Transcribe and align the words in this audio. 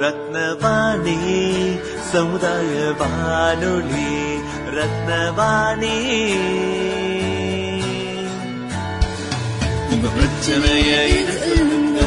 ரத்னவாணி 0.00 1.18
சமுதாய 2.12 2.92
வானொலி 2.98 4.12
ரத்னவாணி. 4.76 5.96
உங்க 9.90 10.06
பிரச்சனைய 10.16 10.92
சொல்லுங்க 11.38 12.00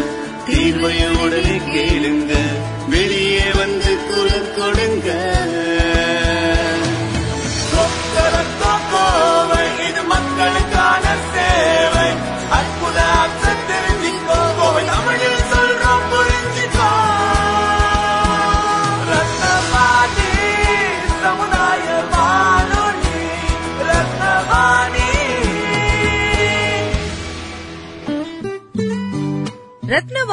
தீர்வைய 0.47 1.23
உடனே 1.23 1.57
கேளுங்க. 1.73 2.52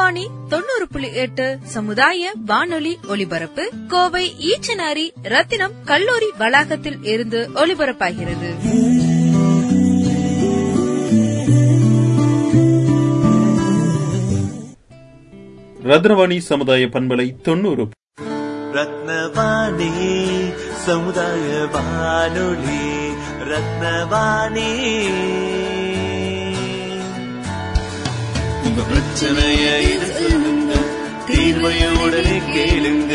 ரத்னவாணி 0.01 0.27
தொண்ணூறு 0.49 0.89
புள்ளி 0.91 1.15
எட்டு 1.15 1.59
சமுதாய 1.63 2.33
வானொலி 2.47 2.99
ஒலிபரப்பு 3.09 3.71
கோவை 3.89 4.33
ஈச்சனாரி 4.39 5.11
ரத்தினம் 5.23 5.73
கல்லூரி 5.85 6.27
வளாகத்தில் 6.39 7.03
இருந்து 7.03 7.51
ஒலிபரப்பாகிறது. 7.55 8.55
ரத்னவாணி 15.85 16.39
சமுதாய 16.39 16.87
பண்பலை 16.87 17.41
தொண்ணூறு. 17.43 17.89
ரத்னவாணி 18.73 19.93
சமுதாய 20.73 21.69
வானொலி 21.73 23.11
ரத்னவாணி. 23.41 24.69
உங்க 28.71 28.83
பிரச்சனைய 28.83 29.67
இது 29.93 30.07
சொல்லுங்க 30.19 30.75
தீர்வைய 31.27 32.03
உடனே 32.03 32.37
கேளுங்க. 32.55 33.15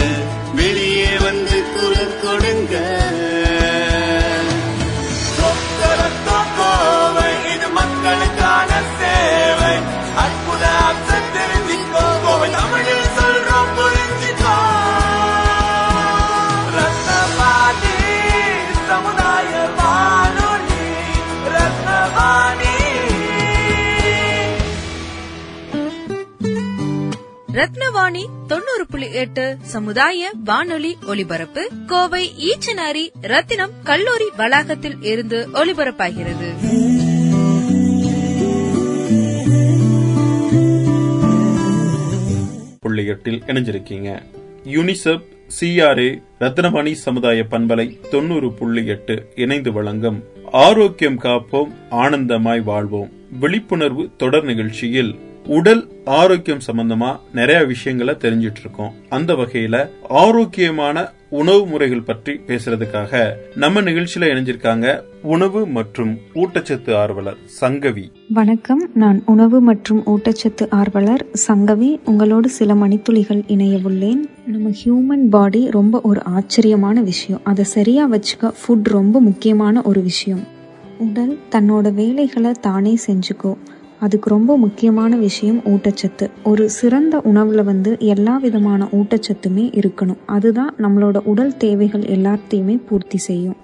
வெளியே 0.56 1.18
வந்து 1.18 1.64
குரல் 1.74 2.20
கொடுங்க. 2.24 2.74
இது 7.56 7.68
மக்களுக்கான 7.70 8.72
சேவை. 9.00 9.76
அற்புத 10.24 10.66
ரத்னவாணி 27.56 28.26
தொண்ணூறு 28.48 28.86
புள்ளி 28.90 29.12
எட்டு 29.12 29.58
சமுதாய 29.62 30.32
வானொலி 30.44 30.98
ஒலிபரப்பு. 31.08 31.72
கோவை 31.88 32.32
ஈச்சனாரி 32.38 33.10
ரத்தினம் 33.22 33.72
கல்லூரி 33.84 34.26
வளாகத்தில் 34.38 35.02
இருந்து 35.02 35.50
ஒலிபரப்பாகிறது. 35.54 36.54
புள்ளி 42.80 43.06
எட்டில் 43.06 43.44
இணைஞ்சிருக்கீங்க. 43.48 44.22
யூனிசெப் 44.64 45.24
சிஆர்ஏ 45.60 46.22
ரத்னவாணி 46.40 46.92
சமுதாய 46.92 47.46
பண்பலை 47.52 48.10
தொண்ணூறு 48.10 48.54
புள்ளி 48.54 48.86
எட்டு 48.86 49.32
இணைந்து 49.36 49.72
வழங்கும். 49.72 50.24
ஆரோக்கியம் 50.52 51.20
காப்போம் 51.20 51.72
ஆனந்தமாய் 51.92 52.64
வாழ்வோம். 52.64 53.12
விழிப்புணர்வு 53.40 54.10
தொடர் 54.18 54.44
நிகழ்ச்சியில் 54.44 55.25
உடல் 55.48 55.88
ஆரோக்கியம் 56.06 56.60
சம்பந்தமா 56.72 57.20
நிறைய 57.34 57.64
விஷயங்களை 57.64 58.14
தெரிஞ்சிட்டு 58.14 58.60
இருக்கோம் 58.60 58.94
அந்த 59.10 59.34
வகையில 59.34 59.90
ஆரோக்கியமான 60.10 61.12
உணவு 61.30 61.68
முறைகள் 61.68 62.02
பற்றி 62.02 62.40
பேசுறதுக்காக 62.48 63.30
நம்ம 63.56 63.82
நிகழ்ச்சியில 63.82 64.20
இணைஞ்சிருக்காங்க 64.20 65.02
உணவு 65.22 65.68
மற்றும் 65.68 66.18
ஊட்டச்சத்து 66.34 66.96
ஆர்வலர் 66.96 67.38
சங்கவி. 67.62 68.12
வணக்கம். 68.30 68.90
நான் 68.94 69.24
உணவு 69.26 69.62
மற்றும் 69.62 70.04
ஊட்டச்சத்து 70.06 70.70
ஆர்வலர் 70.70 71.26
சங்கவி. 71.48 72.00
உங்களோடு 72.06 72.50
சில 72.50 72.74
மணித்துளிகள் 72.74 73.44
இணைய 73.48 73.80
உள்ளேன். 73.84 74.30
நம்ம 74.46 74.70
ஹியூமன் 74.70 75.30
பாடி 75.30 75.70
ரொம்ப 75.70 76.02
ஒரு 76.02 76.24
ஆச்சரியமான 76.24 77.02
விஷயம். 77.02 77.42
அதை 77.44 77.64
சரியா 77.64 78.12
வச்சுக்க 78.12 78.44
ஃபுட் 78.44 78.84
ரொம்ப 78.84 79.22
முக்கியமான 79.22 79.82
ஒரு 79.82 80.02
விஷயம். 80.02 80.48
உடல் 80.98 81.40
தன்னோட 81.52 81.94
வேலைகளை 81.94 82.52
தானே 82.62 82.98
செஞ்சுக்கோ 83.08 83.56
அதுக்கு 84.00 84.30
ரொம்ப 84.30 84.58
முக்கியமான 84.58 85.16
விஷயம் 85.16 85.62
ஊட்டச்சத்து. 85.66 86.30
ஒரு 86.44 86.70
சிறந்த 86.70 87.18
உணவுல 87.18 87.64
வந்து 87.64 87.98
எல்லா 88.00 88.38
விதமான 88.38 88.88
ஊட்டச்சத்துமே 88.92 89.66
இருக்கணும். 89.82 90.18
அதுதான் 90.26 90.74
நம்மளோட 90.78 91.18
உடல் 91.18 91.58
தேவைகள் 91.58 92.02
எல்லாத்தையுமே 92.02 92.80
பூர்த்தி 92.86 93.18
செய்யும். 93.18 93.56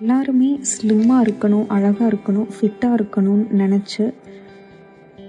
எல்லாருமே 0.00 0.60
ஸ்லிம்மாக 0.70 1.26
இருக்கணும் 1.26 1.66
அழகாக 1.68 2.12
இருக்கணும் 2.12 2.48
ஃபிட்டாக 2.56 2.98
இருக்கணும்னு 3.00 3.46
நினச்சி 3.58 4.12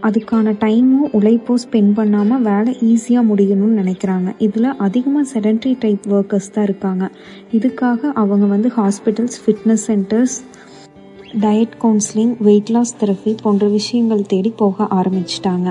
அதுக்கான 0.01 0.53
டைமும் 0.59 1.13
உழைப்போ 1.13 1.53
ஸ்பெண்ட் 1.63 1.93
பண்ணாமல் 1.93 2.41
வேலை 2.41 2.77
ஈஸியாக 2.81 3.27
முடியணும்னு 3.29 3.79
நினைக்கிறாங்க. 3.81 4.33
இதில் 4.37 4.77
அதிகமாக 4.77 5.29
செடன்ட்ரி 5.33 5.75
டைப் 5.79 5.99
ஒர்க்கர்ஸ் 6.09 6.51
தான் 6.51 6.63
இருக்காங்க. 6.63 7.09
இதுக்காக 7.51 7.99
அவங்க 8.13 8.45
வந்து 8.45 8.71
hospitals 8.77 9.39
fitness 9.45 9.85
centres 9.87 10.35
diet 11.41 11.73
counselling 11.81 12.35
weight 12.39 12.69
loss 12.69 12.95
therapy 12.99 13.37
போன்ற 13.41 13.67
விஷயங்கள் 13.67 14.21
தேடி 14.25 14.49
போக 14.49 14.83
ஆரம்பிச்சிட்டாங்க. 14.83 15.69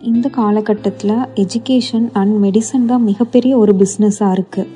இந்த 0.00 0.28
காலகட்டத்தில் 0.28 1.16
எஜுகேஷன் 1.34 2.06
அண்ட் 2.12 2.44
மெடிசன் 2.44 2.86
தான் 2.86 3.02
மிகப்பெரிய 3.02 3.56
ஒரு 3.56 3.72
பிஸ்னஸாக 3.72 4.36
இருக்குது 4.36 4.68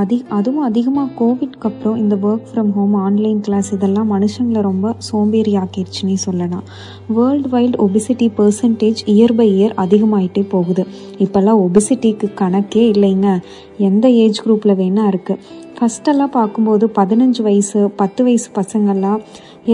அதி 0.00 0.24
அதுவும் 0.28 0.66
அதிகமாக 0.68 1.14
கோவிட்க்கு 1.20 1.66
அப்புறம் 1.70 1.96
இந்த 1.96 2.14
work 2.28 2.48
from 2.50 2.70
home 2.76 2.94
online 2.94 3.40
class 3.40 3.72
இதெல்லாம் 3.72 4.12
மனுஷங்களை 4.14 4.60
ரொம்ப 4.60 4.94
சோம்பேறி 5.08 5.56
ஆக்கிடுச்சுன்னே 5.62 6.16
சொல்லலாம். 6.26 6.64
World 7.16 7.50
wide 7.54 7.78
obesity 7.86 8.28
percentage 8.38 9.02
year 9.14 9.34
by 9.34 9.48
year 9.58 9.74
அதிகமாயிட்டே 9.84 10.44
போகுது. 10.54 10.84
இப்போல்லாம் 11.18 11.62
ஒபிசிட்டிக்கு 11.66 12.28
கணக்கே 12.42 12.84
இல்லைங்க. 12.94 13.28
எந்த 13.76 14.08
ஏஜ் 14.08 14.42
குரூப்பில் 14.44 14.78
வேணால் 14.80 15.10
இருக்குது 15.12 15.64
ஃபஸ்ட்டெல்லாம் 15.78 16.36
பார்க்கும்போது 16.36 16.90
பதினஞ்சு 16.98 17.42
வயசு 17.42 17.80
பத்து 18.00 18.24
வயசு 18.24 18.48
பசங்கள்லாம் 18.60 19.20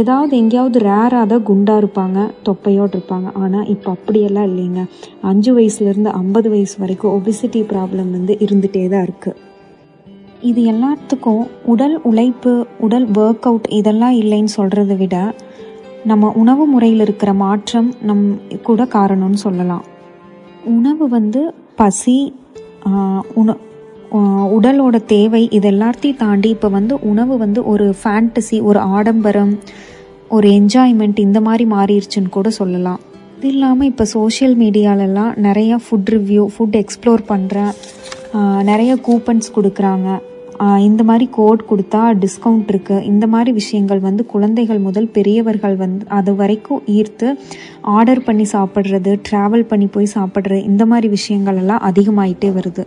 ஏதாவது 0.00 0.36
எங்கேயாவது 0.36 0.78
ரேராக 0.78 1.24
தான் 1.26 1.46
குண்டாக 1.48 1.80
இருப்பாங்க 1.82 2.18
தொப்பையோடு 2.46 2.94
இருப்பாங்க. 2.96 3.28
ஆனால் 3.42 3.66
இப்போ 3.66 3.88
அப்படியெல்லாம் 3.90 4.48
இல்லைங்க. 4.50 4.82
அஞ்சு 5.22 5.52
வயசுலேருந்து 5.58 6.12
ஐம்பது 6.22 6.50
வயசு 6.50 6.76
வரைக்கும் 6.84 7.14
ஒபிசிட்டி 7.20 7.62
ப்ராப்ளம் 7.72 8.10
வந்து 8.10 8.36
இருந்துகிட்டே 8.46 8.88
தான் 8.88 9.06
இருக்குது 9.08 9.50
இது 10.48 10.60
எல்லாத்துக்கும் 10.70 11.42
உடல் 11.72 11.96
உழைப்பு 12.08 12.52
உடல் 12.84 13.06
ஒர்க் 13.22 13.44
அவுட் 13.48 13.66
இதெல்லாம் 13.78 14.14
இல்லைன்னு 14.20 14.52
சொல்கிறத 14.58 14.92
விட 15.02 15.16
நம்ம 16.10 16.30
உணவு 16.40 16.64
முறையில் 16.72 17.02
இருக்கிற 17.04 17.30
மாற்றம் 17.42 17.88
நம் 18.08 18.24
கூட 18.68 18.84
காரணம்னு 18.94 19.38
சொல்லலாம். 19.44 19.84
உணவு 20.76 21.04
வந்து 21.16 21.42
பசி 21.80 22.16
உண 23.40 23.54
உடலோட 24.56 24.96
தேவை 25.12 25.42
இது 25.58 25.68
எல்லாத்தையும் 25.72 26.20
தாண்டி 26.24 26.48
இப்போ 26.56 26.70
வந்து 26.78 26.94
உணவு 27.10 27.36
வந்து 27.44 27.60
ஒரு 27.72 27.86
ஃபேண்டசி 28.00 28.58
ஒரு 28.70 28.80
ஆடம்பரம் 28.96 29.54
ஒரு 30.36 30.48
என்ஜாய்மெண்ட் 30.58 31.24
இந்த 31.26 31.38
மாதிரி 31.46 31.64
மாறிடுச்சுன்னு 31.76 32.34
கூட 32.38 32.48
சொல்லலாம். 32.60 33.00
இது 33.36 33.48
இல்லாமல் 33.54 33.90
இப்போ 33.92 34.04
சோஷியல் 34.16 34.56
மீடியாலெல்லாம் 34.64 35.32
நிறையா 35.46 35.78
ஃபுட் 35.84 36.12
ரிவ்யூ 36.16 36.44
ஃபுட் 36.56 36.76
எக்ஸ்ப்ளோர் 36.82 37.24
பண்ணுற 37.32 37.56
நிறைய 38.68 38.92
கூப்பன்ஸ் 39.06 39.54
கொடுக்குறாங்க. 39.56 40.10
இந்த 40.80 41.02
மாதிரி 41.04 41.28
கோட் 41.30 41.62
கொடுத்தா 41.70 42.02
டிஸ்கவுண்ட் 42.20 42.70
இருக்குது 42.72 43.02
இந்த 43.02 43.26
மாதிரி 43.26 43.52
விஷயங்கள் 43.52 44.00
வந்து 44.00 44.26
குழந்தைகள் 44.26 44.78
முதல் 44.78 45.08
பெரியவர்கள் 45.08 45.76
வந்து 45.76 46.06
அது 46.08 46.34
வரைக்கும் 46.34 46.82
ஈர்த்து 46.86 47.28
ஆர்டர் 47.80 48.24
பண்ணி 48.24 48.46
சாப்பிட்றது 48.52 49.20
ட்ராவல் 49.30 49.68
பண்ணி 49.68 49.86
போய் 49.86 50.14
சாப்பிட்றது 50.14 50.64
இந்த 50.64 50.86
மாதிரி 50.86 51.08
விஷயங்கள் 51.08 51.56
எல்லாம் 51.56 51.82
அதிகமாயிட்டே 51.84 52.52
வருது. 52.52 52.84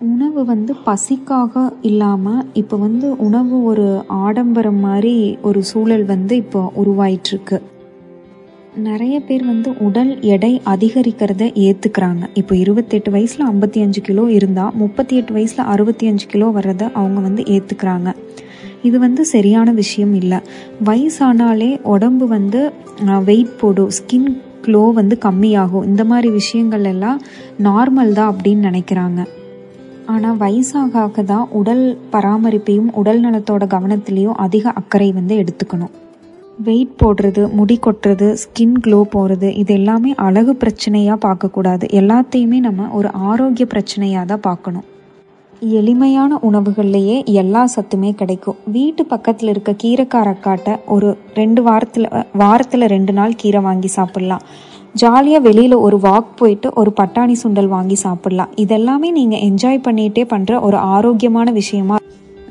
உணவு 0.00 0.44
வந்து 0.44 0.74
பசிக்காக 0.86 1.72
இல்லாமல் 1.80 2.46
இப்போ 2.52 2.76
வந்து 2.76 3.16
உணவு 3.16 3.64
ஒரு 3.64 4.04
ஆடம்பரம் 4.08 4.80
மாதிரி 4.80 5.38
ஒரு 5.42 5.62
சூழல் 5.64 6.04
வந்து 6.04 6.36
இப்போ 6.36 6.72
உருவாயிட்டிருக்கு 6.76 7.58
நிறைய 8.74 9.20
பேர் 9.20 9.44
வந்து 9.44 9.70
உடல் 9.78 10.20
எடை 10.20 10.60
அதிகரிக்கிறத 10.64 11.44
ஏற்றுக்கிறாங்க 11.54 12.28
இப்போ 12.34 12.54
இருபத்தெட்டு 12.54 13.10
வயசில் 13.10 13.46
ஐம்பத்தி 13.46 13.80
அஞ்சு 13.82 14.00
கிலோ 14.00 14.28
இருந்தால் 14.28 14.74
முப்பத்தி 14.74 15.16
எட்டு 15.16 15.32
வயசில் 15.32 15.64
அறுபத்தி 15.64 16.06
அஞ்சு 16.06 16.26
கிலோ 16.26 16.48
வர்றதை 16.48 16.88
அவங்க 16.94 17.20
வந்து 17.20 17.42
ஏற்றுக்கிறாங்க 17.44 18.14
இது 18.82 18.98
வந்து 18.98 19.24
சரியான 19.24 19.72
விஷயம் 19.72 20.14
இல்லை. 20.14 20.38
வயசானாலே 20.84 21.80
உடம்பு 21.82 22.26
வந்து 22.26 22.72
வெயிட் 23.24 23.58
போடும் 23.60 23.90
ஸ்கின் 23.90 24.30
க்ளோ 24.66 24.92
வந்து 24.92 25.18
கம்மியாகும். 25.24 25.84
இந்த 25.84 26.04
மாதிரி 26.04 26.30
விஷயங்கள் 26.30 26.84
எல்லாம் 26.84 27.20
நார்மல் 27.58 28.12
தான் 28.12 28.36
அப்படின்னு 28.36 28.68
நினைக்கிறாங்க. 28.70 29.26
ஆனால் 30.06 30.36
வயசாக 30.36 31.24
தான் 31.24 31.48
உடல் 31.48 31.98
பராமரிப்பையும் 32.12 32.92
உடல் 32.92 33.20
நலத்தோட 33.20 33.66
கவனத்திலையும் 33.76 34.38
அதிக 34.46 34.70
அக்கறை 34.70 35.12
வந்து 35.12 35.34
எடுத்துக்கணும். 35.42 35.92
வெயிட் 36.66 36.94
போடுறது 37.00 37.42
முடி 37.58 37.76
கொட்டுறது 37.84 38.26
ஸ்கின் 38.42 38.78
க்ளோ 38.84 39.00
போகிறது 39.14 39.48
இது 39.60 39.72
எல்லாமே 39.80 40.10
அழகு 40.26 40.52
பிரச்சனையாக 40.62 41.18
பார்க்கக்கூடாது. 41.26 41.84
எல்லாத்தையுமே 42.00 42.58
நம்ம 42.66 42.88
ஒரு 42.98 43.08
ஆரோக்கிய 43.30 43.66
பிரச்சனையாக 43.74 44.24
தான் 44.32 44.46
பார்க்கணும். 44.48 44.86
எளிமையான 45.78 46.32
உணவுகள்லையே 46.48 47.16
எல்லா 47.42 47.62
சத்துமே 47.74 48.10
கிடைக்கும். 48.20 48.58
வீட்டு 48.76 49.02
பக்கத்தில் 49.12 49.50
இருக்க 49.52 49.72
கீரைக்காரக்காட்டை 49.82 50.74
ஒரு 50.94 51.08
ரெண்டு 51.40 51.62
வாரத்தில் 51.68 52.08
வாரத்தில் 52.42 52.90
ரெண்டு 52.94 53.14
நாள் 53.18 53.38
கீரை 53.42 53.62
வாங்கி 53.68 53.90
சாப்பிட்லாம். 53.96 54.44
ஜாலியாக 55.02 55.44
வெளியில் 55.46 55.76
ஒரு 55.86 55.96
வாக் 56.06 56.30
போயிட்டு 56.40 56.68
ஒரு 56.82 56.92
பட்டாணி 57.00 57.36
சுண்டல் 57.42 57.70
வாங்கி 57.76 57.96
சாப்பிட்லாம். 58.06 58.54
இதெல்லாமே 58.64 59.10
நீங்கள் 59.18 59.44
என்ஜாய் 59.48 59.84
பண்ணிகிட்டே 59.86 60.24
பண்ணுற 60.32 60.60
ஒரு 60.68 60.78
ஆரோக்கியமான 60.96 61.50
விஷயமா 61.60 61.98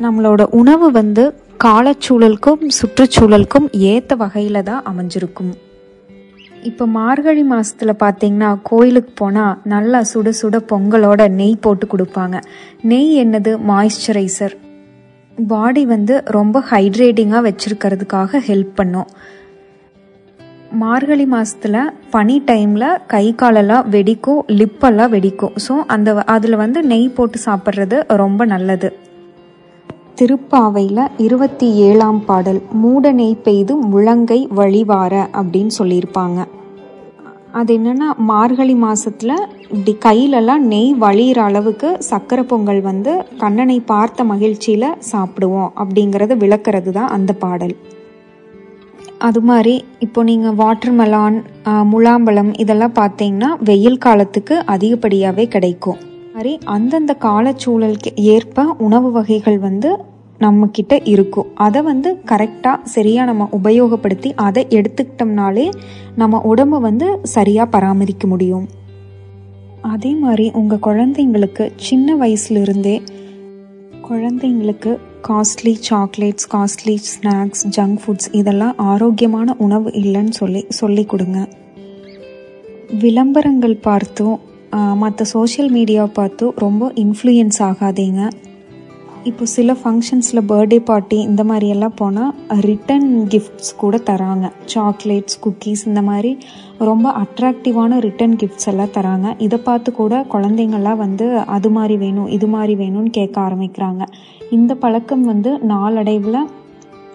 நம்மளோட 0.06 0.42
உணவு 0.62 0.88
வந்து 1.00 1.24
காலச்சூழலுக்கும் 1.64 2.62
சுற்றுச்சூழலுக்கும் 2.76 3.66
ஏற்ற 3.94 4.16
வகையில் 4.22 4.60
தான் 4.68 4.86
அமைஞ்சிருக்கும். 4.90 5.50
இப்போ 6.70 6.86
மார்கழி 6.98 7.44
மாதத்தில் 7.50 8.00
பார்த்தீங்கன்னா 8.04 8.50
கோயிலுக்கு 8.70 9.12
போனால் 9.22 9.58
நல்லா 9.74 10.00
சுட 10.12 10.32
சுட 10.40 10.58
பொங்கலோட 10.70 11.22
நெய் 11.40 11.56
போட்டு 11.66 11.88
கொடுப்பாங்க. 11.94 12.38
நெய் 12.92 13.12
என்னது? 13.24 13.52
மாய்ஸ்சரைசர் 13.72 14.56
பாடி 15.52 15.84
வந்து 15.94 16.16
ரொம்ப 16.38 16.64
ஹைட்ரேட்டிங்காக 16.72 17.44
வச்சுருக்கிறதுக்காக 17.50 18.42
ஹெல்ப் 18.48 18.74
பண்ணும். 18.80 19.12
மார்கழி 20.84 21.28
மாதத்தில் 21.36 21.80
பனி 22.16 22.38
டைமில் 22.50 22.90
கை 23.16 23.26
காலெல்லாம் 23.44 23.86
வெடிக்கும் 23.98 24.42
லிப்பெல்லாம் 24.60 25.14
வெடிக்கும். 25.18 25.54
ஸோ 25.68 25.76
அந்த 25.96 26.10
அதில் 26.38 26.62
வந்து 26.64 26.82
நெய் 26.94 27.08
போட்டு 27.20 27.40
சாப்பிட்றது 27.48 28.00
ரொம்ப 28.24 28.46
நல்லது. 28.56 28.92
திருப்பாவையில் 30.18 31.04
இருபத்தி 31.26 31.68
ஏழாம் 31.88 32.22
பாடல் 32.30 32.60
மூட 32.82 33.12
நெய் 33.20 33.36
பெய்து 33.46 33.74
முழங்கை 33.92 34.40
வழிவார 34.58 35.14
அப்படின்னு 35.40 35.74
சொல்லியிருப்பாங்க. 35.78 36.40
அது 37.60 37.76
என்னென்னா 37.78 38.08
மார்கழி 38.32 38.76
மாதத்தில் 38.84 39.36
இப்படி 39.74 39.94
கையிலலாம் 40.06 40.66
நெய் 40.72 40.92
வழியிற 41.04 41.40
அளவுக்கு 41.50 41.92
சக்கரை 42.10 42.44
பொங்கல் 42.50 42.82
வந்து 42.90 43.14
கண்ணனை 43.44 43.78
பார்த்த 43.92 44.26
மகிழ்ச்சியில் 44.32 44.98
சாப்பிடுவோம் 45.12 45.72
அப்படிங்கிறத 45.84 46.38
விளக்குறது 46.44 46.94
தான் 46.98 47.14
அந்த 47.18 47.34
பாடல். 47.46 47.76
அது 49.28 49.40
மாதிரி 49.48 49.74
இப்போ 50.08 50.20
நீங்கள் 50.30 50.60
வாட்டர்மெலான் 50.62 51.40
முலாம்பழம் 51.94 52.52
இதெல்லாம் 52.64 53.00
பார்த்தீங்கன்னா 53.00 53.50
வெயில் 53.70 54.04
காலத்துக்கு 54.06 54.58
அதிகப்படியாகவே 54.76 55.48
கிடைக்கும். 55.56 56.00
மாதிரி 56.40 56.60
அந்தந்த 56.74 57.16
காலச்சூழலுக்கு 57.22 58.12
ஏற்ப 58.16 58.64
உணவு 58.78 59.12
வகைகள் 59.12 59.58
வந்து 59.60 59.90
நம்மக்கிட்ட 60.40 60.94
இருக்கும். 61.04 61.48
அதை 61.56 61.82
வந்து 61.82 62.10
கரெக்டாக 62.26 62.78
சரியாக 62.84 63.26
நம்ம 63.30 63.48
உபயோகப்படுத்தி 63.58 64.30
அதை 64.36 64.62
எடுத்துக்கிட்டோம்னாலே 64.70 65.66
நம்ம 66.16 66.42
உடம்பு 66.52 66.80
வந்து 66.80 67.08
சரியாக 67.24 67.70
பராமரிக்க 67.70 68.28
முடியும். 68.28 68.66
அதே 69.82 70.12
மாதிரி 70.14 70.52
உங்கள் 70.54 70.84
குழந்தைங்களுக்கு 70.88 71.66
சின்ன 71.76 72.16
வயசுலேருந்தே 72.16 72.96
குழந்தைங்களுக்கு 74.10 74.94
costly 75.30 75.74
chocolates 75.90 76.50
costly 76.54 76.96
snacks 77.12 77.66
junk 77.78 78.00
foods 78.04 78.30
இதெல்லாம் 78.32 78.78
ஆரோக்கியமான 78.78 79.56
உணவு 79.58 79.90
இல்லைன்னு 80.04 80.36
சொல்லி 80.42 80.66
சொல்லி 80.82 81.06
கொடுங்க. 81.06 81.40
விளம்பரங்கள் 83.00 83.76
பார்த்தும் 83.90 84.38
மற்ற 84.96 85.26
சோஷியல் 85.26 85.72
மீடியா 85.72 86.06
பார்த்தும் 86.06 86.54
ரொம்ப 86.58 86.92
இன்ஃப்ளூயன்ஸ் 86.96 87.60
ஆகாதீங்க. 87.60 88.30
இப்போ 89.24 89.46
சில 89.46 89.74
ஃபங்க்ஷன்ஸில் 89.74 90.42
பர்த்டே 90.48 90.80
பார்ட்டி 90.80 91.18
இந்த 91.22 91.44
மாதிரியெல்லாம் 91.44 91.96
போனால் 91.96 92.34
ரிட்டன் 92.50 93.08
கிஃப்ட்ஸ் 93.34 93.72
கூட 93.78 93.98
தராங்க. 93.98 94.52
சாக்லேட்ஸ் 94.74 95.40
குக்கீஸ் 95.46 95.84
இந்த 95.86 96.02
மாதிரி 96.02 96.38
ரொம்ப 96.78 97.14
அட்ராக்டிவான 97.24 98.00
ரிட்டன் 98.06 98.36
கிஃப்ட்ஸ் 98.42 98.70
எல்லாம் 98.72 98.94
தராங்க. 98.98 99.34
இதை 99.38 99.60
பார்த்து 99.60 99.92
கூட 99.92 100.26
குழந்தைங்கள்லாம் 100.34 100.98
வந்து 100.98 101.38
அது 101.40 101.70
மாதிரி 101.70 101.98
வேணும் 101.98 102.28
இது 102.28 102.48
மாதிரி 102.48 102.76
வேணும்னு 102.84 103.10
கேட்க 103.10 103.42
ஆரம்பிக்கிறாங்க. 103.42 104.06
இந்த 104.50 104.76
பழக்கம் 104.76 105.24
வந்து 105.24 105.60
நாளடைவில் 105.60 106.42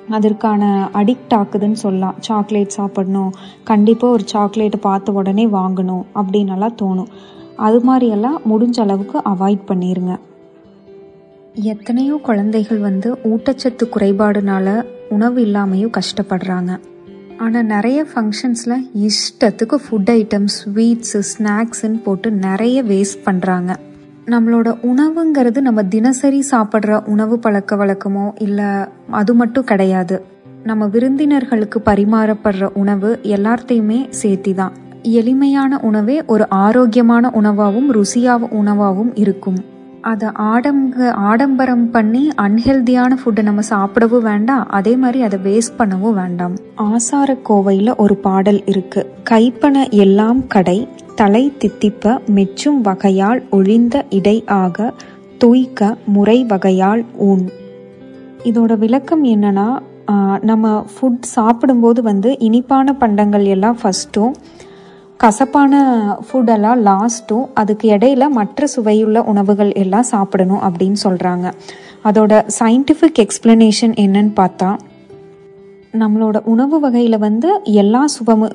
அதற்கான 0.09 0.91
அடிக்ட் 0.93 1.35
ஆக்குதுன்னு 1.37 1.79
சொல்லலாம். 1.85 2.15
சாக்லேட் 2.19 2.77
சாப்பிடணும். 2.79 3.33
கண்டிப்பாக 3.65 4.13
ஒரு 4.13 4.25
சாக்லேட்டை 4.27 4.81
பார்த்த 4.81 5.13
உடனே 5.13 5.47
வாங்கணும் 5.47 6.05
அப்படின்னு 6.15 6.71
தோணும். 6.83 7.09
அது 7.57 7.79
மாதிரியெல்லாம் 7.79 8.39
முடிஞ்ச 8.51 8.81
அளவுக்கு 8.81 9.19
அவாய்ட் 9.19 9.69
பண்ணிடுங்க 9.69 10.19
எத்தனையோ 11.53 12.21
குழந்தைகள் 12.23 12.79
வந்து 12.79 13.13
ஊட்டச்சத்து 13.13 13.85
குறைபாடுனால 13.85 14.85
உணவு 15.09 15.41
இல்லாமையும் 15.47 15.93
கஷ்டப்படுறாங்க. 15.99 16.79
ஆனால் 17.39 17.65
நிறைய 17.65 18.07
ஃபங்க்ஷன்ஸில் 18.15 19.09
இஷ்டத்துக்கு 19.09 19.75
ஃபுட் 19.75 20.11
ஐட்டம்ஸ் 20.11 20.57
ஸ்வீட்ஸு 20.59 21.23
ஸ்நாக்ஸுன்னு 21.33 22.03
போட்டு 22.03 22.31
நிறைய 22.31 22.83
வேஸ்ட் 22.83 23.25
பண்ணுறாங்க 23.25 23.77
நம்மளோட 24.27 24.77
உணவுங்கிறது 24.83 25.61
நம்ம 25.61 25.83
தினசரி 25.83 26.45
சாப்பிட்ற 26.51 27.07
உணவு 27.07 27.39
பழக்க 27.39 27.77
வழக்கமோ 27.77 28.33
இல்லை 28.39 28.65
அது 29.11 29.35
மட்டும் 29.35 29.65
கிடையாது. 29.65 30.25
நம்ம 30.63 30.87
விருந்தினர்களுக்கு 30.87 31.83
பரிமாறப்படுற 31.85 32.71
உணவு 32.75 33.19
எல்லாத்தையுமே 33.23 34.11
சேர்த்தி 34.23 34.55
தான் 34.55 34.73
எளிமையான 35.19 35.79
உணவே 35.83 36.17
ஒரு 36.25 36.45
ஆரோக்கியமான 36.49 37.31
உணவாகவும் 37.41 37.89
ருசியாக 37.97 38.51
உணவாகவும் 38.61 39.13
இருக்கும். 39.15 39.61
அதை 40.01 40.29
ஆடங்க 40.35 41.11
ஆடம்பரம் 41.29 41.85
பண்ணி 41.91 42.23
அன்ஹெல்தியான 42.43 43.13
ஃபுட்டை 43.21 43.43
நம்ம 43.43 43.61
சாப்பிடவும் 43.61 44.23
வேண்டாம். 44.23 44.67
அதே 44.79 44.97
மாதிரி 44.97 45.23
அதை 45.23 45.39
வேஸ்ட் 45.47 45.79
பண்ணவும் 45.79 46.19
வேண்டாம். 46.21 46.57
ஆசார 46.75 47.37
கோவையில் 47.49 47.97
ஒரு 47.97 48.17
பாடல் 48.17 48.61
இருக்கு. 48.67 49.03
கைப்பன 49.31 49.89
எல்லாம் 50.05 50.47
கடை 50.47 50.79
தலை 51.15 51.53
தித்திப்ப 51.59 52.19
மெச்சும் 52.37 52.81
வகையால் 52.83 53.43
ஒழிந்த 53.51 54.05
இடை 54.11 54.37
ஆக 54.47 54.93
தூய்க்க 55.39 55.97
முறை 56.07 56.39
வகையால் 56.45 57.05
ஊன். 57.31 57.49
இதோட 58.45 58.73
விளக்கம் 58.79 59.25
என்னன்னா 59.25 59.69
நம்ம 60.41 60.85
ஃபுட் 60.95 61.23
சாப்பிடும்போது 61.37 62.01
வந்து 62.03 62.31
இனிப்பான 62.39 62.93
பண்டங்கள் 62.93 63.45
எல்லாம் 63.45 63.79
ஃபஸ்ட்டும் 63.83 64.35
கசப்பான 65.17 65.75
ஃபுட்டெல்லாம் 66.27 66.81
லாஸ்ட்டும் 66.85 67.47
அதுக்கு 67.55 67.91
இடையில 67.91 68.29
மற்ற 68.29 68.67
சுவையுள்ள 68.67 69.23
உணவுகள் 69.23 69.73
எல்லாம் 69.73 70.03
சாப்பிடணும் 70.03 70.63
அப்படின்னு 70.63 70.95
சொல்கிறாங்க 71.03 71.53
அதோட 72.05 72.47
சயின்டிஃபிக் 72.59 73.21
எக்ஸ்பிளனேஷன் 73.21 73.95
என்னன்னு 73.97 74.33
பார்த்தா 74.37 74.77
நம்மளோட 75.99 76.41
உணவு 76.45 76.81
வகையில் 76.81 77.19
வந்து 77.19 77.61
எல்லா 77.63 78.05
சுவமு 78.05 78.47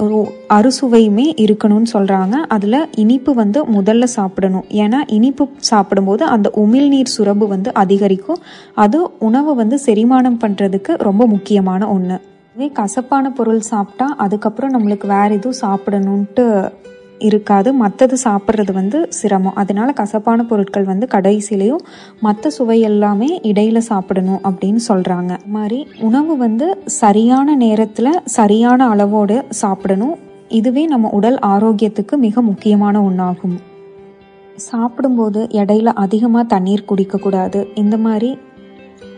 அறுசுவையுமே 0.49 1.27
இருக்கணும்னு 1.37 1.85
சொல்கிறாங்க 1.93 2.33
அதில் 2.47 2.89
இனிப்பு 2.95 3.33
வந்து 3.33 3.65
முதல்ல 3.65 4.03
சாப்பிடணும். 4.03 4.65
ஏன்னா 4.69 4.97
இனிப்பு 5.07 5.47
சாப்பிடும்போது 5.57 6.25
அந்த 6.25 6.51
உமிழ்நீர் 6.55 7.13
சுரப்பு 7.15 7.47
வந்து 7.47 7.73
அதிகரிக்கும். 7.73 8.37
அது 8.75 9.17
உணவை 9.19 9.55
வந்து 9.55 9.79
செரிமானம் 9.85 10.37
பண்ணுறதுக்கு 10.41 10.97
ரொம்ப 10.97 11.27
முக்கியமான 11.27 11.87
ஒன்று 11.87 12.21
இதே 12.55 12.67
கசப்பான 12.71 13.31
பொருள் 13.31 13.59
சாப்பிட்டா 13.59 14.05
அதுக்கப்புறம் 14.17 14.73
நம்மளுக்கு 14.73 15.07
வேற 15.07 15.27
எதுவும் 15.29 15.61
சாப்பிடணுன்ட்டு 15.61 16.71
இருக்காது. 17.19 17.73
மற்றது 17.73 18.17
சாப்பிட்றது 18.23 18.71
வந்து 18.71 19.05
சிரமம். 19.09 19.55
அதனால 19.55 19.91
கசப்பான 19.91 20.43
பொருட்கள் 20.43 20.83
வந்து 20.83 21.07
கடைசிலையும் 21.11 21.83
மற்ற 22.19 22.49
சுவை 22.49 22.79
எல்லாமே 22.79 23.39
இடையில 23.43 23.77
சாப்பிடணும் 23.77 24.39
அப்படின்னு 24.43 24.79
சொல்றாங்க. 24.87 25.37
மாதிரி 25.45 25.87
உணவு 25.99 26.37
வந்து 26.37 26.81
சரியான 26.85 27.55
நேரத்தில் 27.55 28.21
சரியான 28.25 28.89
அளவோடு 28.89 29.45
சாப்பிடணும். 29.49 30.15
இதுவே 30.47 30.85
நம்ம 30.85 31.09
உடல் 31.09 31.39
ஆரோக்கியத்துக்கு 31.41 32.15
மிக 32.15 32.41
முக்கியமான 32.41 33.01
ஒன்றாகும் 33.01 33.57
சாப்பிடும்போது 34.55 35.47
இடையில 35.51 35.85
அதிகமாக 35.85 36.47
தண்ணீர் 36.47 36.85
குடிக்கக்கூடாது. 36.89 37.65
இந்த 37.75 37.97
மாதிரி 37.97 38.37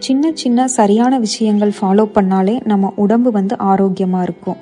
சின்ன 0.05 0.31
சின்ன 0.33 0.67
சரியான 0.75 1.13
விஷயங்கள் 1.19 1.73
ஃபாலோ 1.77 2.03
பண்ணாலே 2.15 2.53
நம்ம 2.63 2.91
உடம்பு 2.95 3.29
வந்து 3.31 3.55
ஆரோக்கியமாக 3.71 4.25
இருக்கும். 4.27 4.59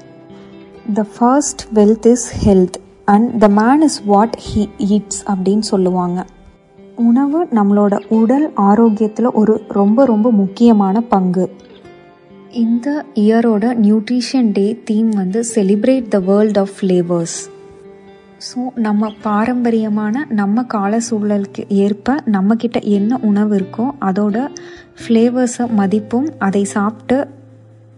The 0.93 1.05
first 1.13 1.61
wealth 1.73 2.07
is 2.13 2.27
health 2.45 2.77
and 3.05 3.27
the 3.43 3.47
man 3.59 3.83
is 3.87 3.99
what 4.05 4.35
he 4.47 4.63
eats 4.95 5.21
அப்படின்னு 5.31 5.65
சொல்லுவாங்க. 5.71 6.19
உணவு 7.07 7.39
நம்மளோட 7.57 7.95
உடல் 8.19 8.47
ஆரோக்கியத்தில் 8.69 9.29
ஒரு 9.33 9.55
ரொம்ப 9.69 10.05
ரொம்ப 10.05 10.31
முக்கியமான 10.41 11.01
பங்கு. 11.13 11.45
இந்த 12.63 12.87
இயரோட 13.23 13.65
நியூட்ரிஷன் 13.85 14.51
டே 14.51 14.67
தீம் 14.83 15.09
வந்து 15.21 15.41
celebrate 15.53 16.09
the 16.15 16.19
world 16.29 16.57
of 16.57 16.75
flavours 16.77 17.37
so 18.47 18.59
நம்ம 18.85 19.09
பாரம்பரியமான 19.21 20.25
நம்ம 20.29 20.63
கால 20.73 20.99
சூழலுக்கு 21.07 21.63
ஏற்ப 21.83 22.15
நம்மக்கிட்ட 22.35 22.79
என்ன 22.97 23.19
உணவு 23.29 23.53
இருக்கோ 23.57 23.85
அதோட 24.09 24.37
ஃப்ளேவர்ஸை 25.01 25.65
மதிப்போம் 25.77 26.29
அதை 26.37 26.63
சாப்பிட்டு 26.63 27.27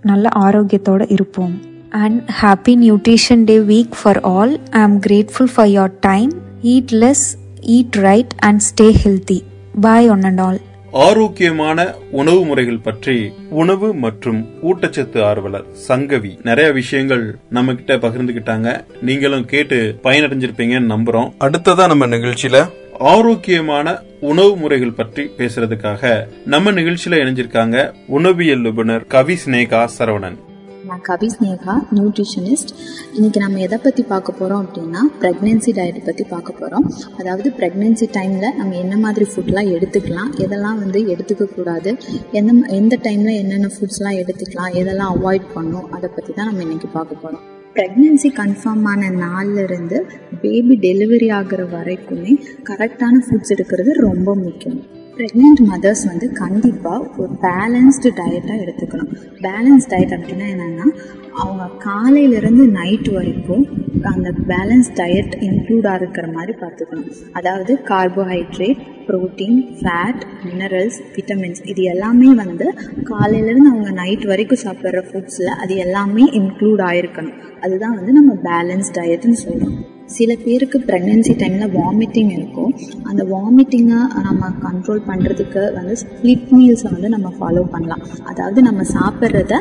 நல்ல 0.02 0.30
ஆரோக்கியத்தோடு 0.36 1.06
இருப்போம். 1.10 1.70
And 1.92 2.30
happy 2.42 2.74
nutrition 2.88 3.44
day 3.44 3.60
week 3.60 3.92
for 3.92 4.26
all. 4.26 4.60
I 4.70 4.82
am 4.84 5.00
grateful 5.08 5.46
for 5.46 5.66
your 5.66 6.00
time. 6.00 6.32
Eat 6.64 6.86
less 6.92 7.24
eat 7.62 7.96
right 7.98 8.28
and 8.40 8.62
stay 8.70 8.92
healthy. 9.06 9.40
Bye 9.82 10.10
on 10.10 10.24
and 10.24 10.40
all. 10.40 10.60
ஆரோக்கியமான 10.92 11.96
உணவு 12.12 12.46
முறைகள் 12.46 12.80
பற்றி 12.80 13.32
உணவு 13.50 13.94
மற்றும் 13.94 14.40
ஊட்டச்சத்து 14.62 15.24
ஆர்வலர் 15.24 15.66
சங்கவி 15.88 16.32
நிறைய 16.44 16.72
விஷயங்கள் 16.72 17.38
நம்ம 17.50 17.74
கிட்ட 17.74 17.96
பகிர்ந்துகிட்டாங்க. 17.96 18.84
நீங்களும் 19.02 19.46
கேட்டு 19.46 20.00
பயனடைஞ்சிருப்பீங்கன்னு 20.04 20.92
நம்புறோம். 20.94 21.32
அடுத்ததா 21.40 21.88
நம்ம 21.88 22.08
நிகழ்ச்சியில 22.08 22.70
ஆரோக்கியமான 23.00 24.00
உணவு 24.22 24.56
முறைகள் 24.56 24.94
பற்றி 24.94 25.24
பேசுறதுக்காக 25.38 26.02
நம்ம 26.46 26.72
நிகழ்ச்சியில 26.72 27.20
இணைஞ்சிருக்காங்க 27.22 27.78
உணவியல் 28.10 28.62
நிபுணர் 28.62 29.06
கவி 29.08 29.36
ஸ்னேகா 29.44 29.82
சரவணன். 29.98 30.38
நான் 30.86 31.02
கவி 31.02 31.28
ஸ்னேகா 31.28 31.74
நியூட்ரிஷனிஸ்ட் 31.92 32.72
இன்னைக்கு 33.16 33.40
நம்ம 33.40 33.60
எதை 33.60 33.78
பற்றி 33.78 34.04
பார்க்க 34.04 34.32
போகிறோம் 34.32 34.64
அப்படின்னா 34.66 35.02
ப்ரெக்னென்சி 35.22 35.72
டயட் 35.72 36.00
பற்றி 36.06 36.24
பார்க்க 36.24 36.54
போகிறோம் 36.54 36.86
அதாவது 37.20 37.50
ப்ரெக்னென்சி 37.60 38.08
டைமில் 38.14 38.56
நம்ம 38.58 38.76
என்ன 38.76 38.98
மாதிரி 38.98 39.26
ஃபுட்லாம் 39.26 39.72
எடுத்துக்கலாம் 39.72 40.32
எதெல்லாம் 40.38 40.80
வந்து 40.80 41.02
எடுத்துக்கக்கூடாது 41.14 41.92
எந்த 42.32 42.52
எந்த 42.74 42.98
டைமில் 43.04 43.40
என்னென்ன 43.40 43.72
ஃபுட்ஸ்லாம் 43.76 44.20
எடுத்துக்கலாம் 44.20 44.76
எதெல்லாம் 44.76 45.14
அவாய்ட் 45.16 45.48
பண்ணும் 45.54 45.90
அதை 45.92 46.10
பற்றி 46.10 46.34
தான் 46.34 46.48
நம்ம 46.48 46.62
இன்னைக்கு 46.62 46.90
பார்க்க 46.94 47.24
போகிறோம் 47.24 47.46
ப்ரெக்னென்சி 47.76 48.30
கன்ஃபார்ம் 48.30 48.84
ஆன 48.84 49.10
நாள்லேருந்து 49.10 50.02
பேபி 50.42 50.76
டெலிவரி 50.76 51.32
ஆகிற 51.32 51.64
வரைக்குமே 51.64 52.34
கரெக்டான 52.70 53.20
ஃபுட்ஸ் 53.26 53.54
எடுக்கிறது 53.56 53.92
ரொம்ப 53.92 54.36
முக்கியம். 54.36 54.82
ப்ரெக்னென்ட் 55.18 55.62
மதர்ஸ் 55.62 56.04
வந்து 56.06 56.32
கண்டிப்பாக 56.32 57.10
ஒரு 57.18 57.32
பேலன்ஸ்டு 57.42 58.12
டயட்டாக 58.20 58.62
எடுத்துக்கணும். 58.66 59.12
பேலன்ஸ் 59.42 59.88
டயட் 59.90 60.16
அப்படின்னா 60.18 60.48
என்னென்னா 60.54 60.88
அவங்க 61.34 61.66
காலையிலேருந்து 61.84 62.66
நைட் 62.70 63.10
வரைக்கும் 63.10 63.66
அந்த 64.04 64.34
பேலன்ஸ் 64.48 64.90
டயட் 64.96 65.34
இன்க்ளூடாக 65.40 65.96
இருக்கிற 65.96 66.28
மாதிரி 66.28 66.54
பார்த்துக்கணும். 66.62 67.12
அதாவது 67.32 67.80
carbohydrate 67.84 68.82
protein 69.08 69.60
fat 69.80 70.24
minerals 70.46 71.00
vitamins 71.16 71.62
இது 71.66 71.84
எல்லாமே 71.84 72.34
வந்து 72.34 72.74
காலையிலேருந்து 73.04 73.72
அவங்க 73.72 73.92
நைட் 73.92 74.26
வரைக்கும் 74.26 74.64
சாப்பிட்ற 74.64 75.04
ஃபுட்ஸில் 75.08 75.52
அது 75.64 75.76
எல்லாமே 75.76 76.26
இன்க்ளூட் 76.26 76.84
ஆகிருக்கணும் 76.90 77.40
அதுதான் 77.62 77.96
வந்து 77.96 78.12
நம்ம 78.12 78.34
பேலன்ஸ் 78.44 78.92
டயட்னு 78.94 79.40
சொல்கிறோம் 79.46 79.86
சில 80.06 80.36
பேருக்கு 80.44 80.80
ப்ரெக்னென்சி 80.80 81.34
டைமில் 81.42 81.74
வாமிட்டிங் 81.76 82.32
இருக்கும். 82.32 82.71
அந்த 83.10 83.24
வாமிட்டிங்கை 83.34 84.00
நம்ம 84.28 84.50
கண்ட்ரோல் 84.66 85.02
பண்ணுறதுக்கு 85.10 85.64
வந்து 85.78 85.96
ஸ்ப்ளிட் 86.04 86.48
மீல்ஸை 86.56 86.90
வந்து 86.96 87.10
நம்ம 87.16 87.32
ஃபாலோ 87.38 87.64
பண்ணலாம். 87.76 88.04
அதாவது 88.32 88.60
நம்ம 88.70 88.82
சாப்பிட்றத 88.96 89.54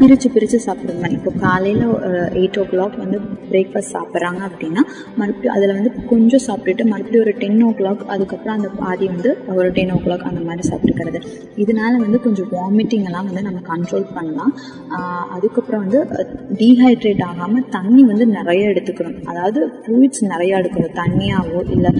பிரித்து 0.00 0.30
பிரித்து 0.36 0.60
சாப்பிடுங்க. 0.66 1.10
இப்போ 1.18 1.32
காலையில் 1.44 1.84
எயிட் 2.40 2.58
ஓ 2.62 2.64
கிளாக் 2.72 2.96
வந்து 3.04 3.20
பிரேக்ஃபாஸ்ட் 3.50 3.94
சாப்பிட்றாங்க 3.96 4.40
அப்படின்னா 4.50 4.84
மறுபடியும் 5.20 5.54
அதில் 5.56 5.74
வந்து 5.78 5.92
கொஞ்சம் 6.12 6.44
சாப்பிட்டுட்டு 6.48 6.84
மறுபடியும் 6.92 7.24
ஒரு 7.26 7.34
டென் 7.42 7.62
ஓ 7.68 7.70
கிளாக் 7.80 8.02
அதுக்கப்புறம் 8.14 8.56
அந்த 8.58 8.70
பாதி 8.80 9.06
வந்து 9.14 9.30
ஒரு 9.58 9.68
டென் 9.78 9.92
ஓ 9.96 9.98
கிளாக் 10.06 10.26
அந்த 10.30 10.40
மாதிரி 10.48 10.62
சாப்பிட்டுக்கிறது. 10.70 11.20
இதனால 11.64 11.92
வந்து 12.04 12.20
கொஞ்சம் 12.26 12.50
வாமிட்டிங் 12.56 13.06
எல்லாம் 13.10 13.28
வந்து 13.30 13.42
நம்ம 13.48 13.60
கண்ட்ரோல் 13.72 14.06
பண்ணலாம். 14.16 14.52
அதுக்கப்புறம் 15.36 15.82
வந்து 15.84 16.00
டீஹைட்ரேட் 16.60 17.22
ஆகாமல் 17.30 17.66
தண்ணி 17.76 18.02
வந்து 18.10 18.24
நிறைய 18.38 18.62
எடுத்துக்கணும். 18.72 19.18
அதாவது 19.30 19.60
ஃப்ரூட்ஸ் 19.82 20.22
நிறையா 20.32 20.54
எடுக்கணும். 20.60 20.94
தண்ணியாகவோ 21.02 21.60
இல்லை 21.76 21.90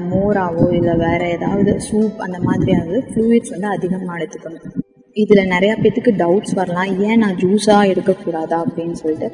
மோராவோ 0.00 0.72
இல்லை 0.72 0.96
வேறு 0.96 1.28
ஏதாவது 1.30 1.80
சூப் 1.80 2.18
அந்த 2.18 2.38
மாதிரியாவது 2.46 3.00
ஃப்ளூயிட்ஸ் 3.08 3.54
வந்து 3.54 3.66
அதிகமாக 3.66 4.24
எடுத்துக்கணும். 4.24 4.85
இதில் 5.22 5.50
நிறையா 5.52 5.74
பேத்துக்கு 5.82 6.12
டவுட்ஸ் 6.22 6.54
வரலாம். 6.58 6.88
ஏன் 7.06 7.20
நான் 7.22 7.36
ஜூஸாக 7.42 7.90
எடுக்கக்கூடாதா 7.92 8.56
அப்படின்னு 8.64 8.96
சொல்லிட்டு. 9.02 9.28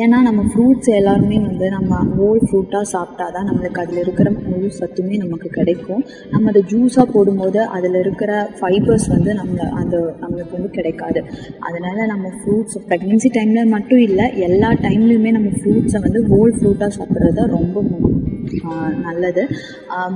ஏன்னா 0.00 0.18
நம்ம 0.28 0.40
ஃப்ரூட்ஸ் 0.50 0.90
எல்லாருமே 0.98 1.38
வந்து 1.48 1.66
நம்ம 1.76 2.00
ஹோல் 2.16 2.40
ஃப்ரூட்டாக 2.46 2.86
சாப்பிட்டா 2.94 3.26
தான் 3.36 3.46
நம்மளுக்கு 3.50 3.82
அதில் 3.82 4.00
இருக்கிற 4.04 4.30
முழு 4.48 4.70
சத்துமே 4.78 5.18
நமக்கு 5.24 5.50
கிடைக்கும். 5.58 6.02
நம்ம 6.32 6.50
அதை 6.52 6.62
ஜூஸாக 6.72 7.06
போடும்போது 7.14 7.60
அதில் 7.76 7.98
இருக்கிற 8.04 8.32
ஃபைபர்ஸ் 8.60 9.08
வந்து 9.14 9.32
நம்ம 9.40 9.68
அந்த 9.82 9.96
நம்மளுக்கு 10.22 10.56
வந்து 10.58 10.72
கிடைக்காது. 10.78 11.22
அதனால் 11.68 12.10
நம்ம 12.14 12.32
ஃப்ரூட்ஸ் 12.40 12.78
ப்ரெக்னென்சி 12.88 13.30
டைமில் 13.38 13.72
மட்டும் 13.76 14.04
இல்லை 14.08 14.28
எல்லா 14.48 14.72
டைம்லையுமே 14.86 15.32
நம்ம 15.38 15.52
ஃப்ரூட்ஸை 15.60 16.00
வந்து 16.08 16.22
ஹோல் 16.32 16.56
ஃப்ரூட்டாக 16.58 16.92
சாப்பிட்றது 16.98 17.38
தான் 17.40 17.54
ரொம்ப 17.58 17.86
நல்லது. 19.06 19.42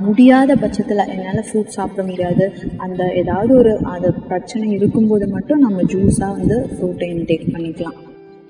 முடியாத 0.05 0.51
பட்சத்தில் 0.61 1.09
என்னால் 1.15 1.47
ஃப்ரூட் 1.49 1.75
சாப்பிட 1.77 2.03
முடியாது. 2.11 2.45
அந்த 2.85 3.01
ஏதாவது 3.21 3.53
ஒரு 3.61 3.73
அந்த 3.95 4.09
பிரச்சனை 4.29 4.65
இருக்கும்போது 5.13 5.27
மட்டும் 5.37 5.65
நம்ம 5.67 5.83
ஜூஸாக 5.93 6.39
வந்து 6.39 6.57
ஃப்ரூட்டை 6.73 7.07
இன்டேக் 7.17 7.53
பண்ணிக்கலாம். 7.55 7.99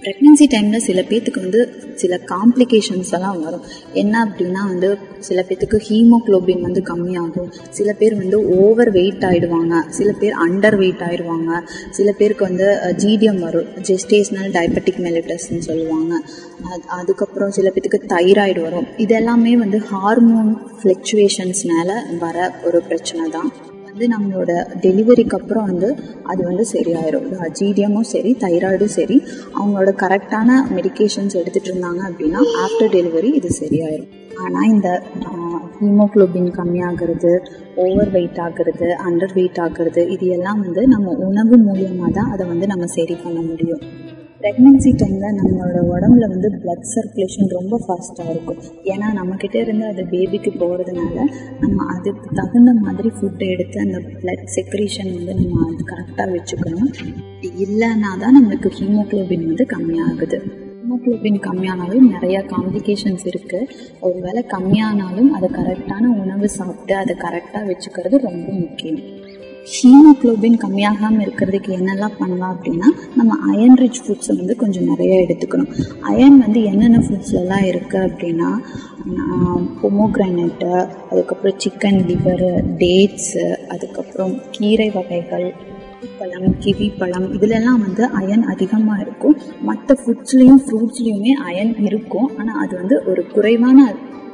ப்ரெக்னென்சி 0.02 0.46
டைமில் 0.52 0.84
சில 0.86 1.00
பேர்த்துக்கு 1.08 1.40
வந்து 1.40 1.60
சில 1.94 2.14
காம்ப்ளிகேஷன்ஸ் 2.30 3.10
எல்லாம் 3.10 3.42
வரும். 3.42 3.64
என்ன 3.92 4.14
அப்படின்னா 4.24 4.62
வந்து 4.70 4.88
சில 5.18 5.44
பேர்த்துக்கு 5.48 5.78
ஹீமோக்ளோபின் 5.88 6.64
வந்து 6.66 6.80
கம்மியாகும். 6.88 7.50
சில 7.70 7.92
பேர் 8.00 8.16
வந்து 8.16 8.38
ஓவர் 8.56 8.90
வெயிட் 8.90 9.24
ஆகிடுவாங்க 9.28 9.74
சில 9.98 10.12
பேர் 10.12 10.34
அண்டர் 10.46 10.76
வெயிட் 10.76 11.04
ஆகிடுவாங்க 11.08 11.60
சில 11.90 12.12
பேருக்கு 12.12 12.44
வந்து 12.44 12.68
ஜிடிஎம் 13.02 13.42
வரும். 13.46 13.70
ஜெஸ்டேஷனல் 13.88 14.54
டயபெட்டிக் 14.58 15.02
மெலிட்டஸ்ன்னு 15.06 15.66
சொல்லுவாங்க. 15.70 16.14
அது 16.70 16.82
அதுக்கப்புறம் 17.00 17.50
சில 17.50 17.70
பேர்த்துக்கு 17.74 18.00
தைராய்டு 18.16 18.62
வரும். 18.68 18.88
இதெல்லாமே 19.06 19.54
வந்து 19.64 19.80
ஹார்மோன் 19.92 20.54
ஃப்ளக்சுவேஷன்ஸ்னால 20.80 22.18
வர 22.24 22.54
ஒரு 22.64 22.80
பிரச்சனை 22.82 23.30
தான். 23.30 23.52
வந்து 23.92 24.06
நம்மளோட 24.12 24.50
டெலிவரிக்கு 24.82 25.36
அப்புறம் 25.38 25.66
வந்து 25.70 25.88
அது 26.30 26.42
வந்து 26.48 26.64
சரியாயிரும். 26.72 27.26
ஜிடிஎம்மும் 27.58 28.06
சரி 28.12 28.30
தைராய்டும் 28.44 28.92
சரி 28.94 29.16
அவங்களோட 29.56 29.90
கரெக்டான 30.02 30.56
மெடிகேஷன்ஸ் 30.76 31.36
எடுத்துகிட்டு 31.40 31.70
இருந்தாங்க 31.72 32.00
அப்படின்னா 32.08 32.40
ஆஃப்டர் 32.62 32.92
டெலிவரி 32.96 33.32
இது 33.40 33.50
சரியாயிரும். 33.58 34.08
ஆனால் 34.44 34.70
இந்த 34.74 34.88
ஹீமோக்ளோபின் 35.80 36.48
கம்மியாகிறது 36.58 37.32
ஓவர் 37.84 38.12
வெயிட் 38.16 38.40
ஆகிறது 38.46 38.88
அண்டர் 39.08 39.36
வெயிட் 39.38 39.60
ஆகிறது 39.66 40.04
இது 40.16 40.26
எல்லாம் 40.38 40.62
வந்து 40.66 40.84
நம்ம 40.94 41.16
உணவு 41.28 41.58
மூலியமாக 41.68 42.12
தான் 42.20 42.32
அதை 42.36 42.46
வந்து 42.54 42.68
நம்ம 42.74 42.88
சரி 42.96 43.16
பண்ண 43.26 43.40
முடியும். 43.50 43.84
ப்ரெக்னென்சி 44.42 44.90
டைமில் 45.00 45.36
நம்மளோட 45.38 45.80
உடம்புல 45.90 46.28
வந்து 46.32 46.48
பிளட் 46.62 46.86
சர்க்குலேஷன் 46.92 47.52
ரொம்ப 47.58 47.74
ஃபாஸ்ட்டாக 47.84 48.32
இருக்கும். 48.34 48.58
ஏன்னா 48.92 49.08
நம்மக்கிட்ட 49.18 49.56
இருந்து 49.64 49.84
அது 49.86 50.02
பேபிக்கு 50.12 50.50
போகிறதுனால 50.62 51.26
நம்ம 51.60 51.86
அதுக்கு 51.94 52.28
தகுந்த 52.34 52.72
மாதிரி 52.80 53.10
ஃபுட்டை 53.18 53.48
எடுத்து 53.48 53.78
அந்த 53.80 53.98
பிளட் 54.22 54.44
செக்ரேஷன் 54.56 55.12
வந்து 55.18 55.34
நம்ம 55.34 55.68
அது 55.68 55.84
கரெக்டாக 55.92 56.28
வச்சுக்கணும். 56.34 56.90
இல்லைன்னா 57.66 58.10
தான் 58.24 58.36
நம்மளுக்கு 58.38 58.72
ஹீமோக்ளோபின் 58.78 59.46
வந்து 59.50 59.66
கம்மியாகுது. 59.74 60.40
ஹீமோக்ளோபின் 60.80 61.40
கம்மியானாலும் 61.48 62.10
நிறையா 62.14 62.42
காம்ப்ளிகேஷன்ஸ் 62.54 63.26
இருக்குது 63.32 63.70
ஒருவேளை 64.00 64.42
கம்மியானாலும் 64.54 65.32
அதை 65.38 65.50
கரெக்டான 65.58 66.04
உணவு 66.22 66.48
சாப்பிட்டு 66.58 66.96
அதை 66.96 67.16
கரெக்டாக 67.24 67.64
வச்சுக்கிறது 67.70 68.18
ரொம்ப 68.28 68.48
முக்கியம். 68.64 69.02
ஹீமோக்ளோபின் 69.70 70.56
கம்மியாகாமல் 70.62 71.22
இருக்கிறதுக்கு 71.24 71.70
என்னெல்லாம் 71.78 72.16
பண்ணலாம் 72.18 72.54
அப்படின்னா 72.54 72.88
நம்ம 73.18 73.36
அயன் 73.50 73.76
ரிச் 73.80 74.00
ஃபுட்ஸை 74.04 74.34
வந்து 74.38 74.54
கொஞ்சம் 74.62 74.88
நிறைய 74.90 75.18
எடுத்துக்கணும். 75.24 75.70
அயன் 76.10 76.38
வந்து 76.44 76.60
என்னென்ன 76.70 77.00
ஃபுட்ஸ்லலாம் 77.06 77.66
இருக்குது 77.70 78.06
அப்படின்னா 78.08 78.50
பொமோக்ரானேட்டு 79.82 80.72
அதுக்கப்புறம் 81.10 81.58
சிக்கன் 81.64 82.00
லிவரு 82.10 82.52
டேட்ஸு 82.82 83.46
அதுக்கப்புறம் 83.74 84.34
கீரை 84.56 84.88
வகைகள் 84.96 85.48
பழம் 86.20 86.54
கிவி 86.62 86.88
பழம் 87.00 87.28
இதுலெல்லாம் 87.36 87.82
வந்து 87.86 88.04
அயன் 88.20 88.44
அதிகமாக 88.52 89.02
இருக்கும். 89.04 89.36
மற்ற 89.68 89.96
ஃபுட்ஸ்லேயும் 90.02 90.62
ஃப்ரூட்ஸ்லேயுமே 90.64 91.34
அயன் 91.48 91.74
இருக்கும். 91.88 92.30
ஆனால் 92.38 92.60
அது 92.64 92.74
வந்து 92.80 92.96
ஒரு 93.12 93.24
குறைவான 93.34 93.78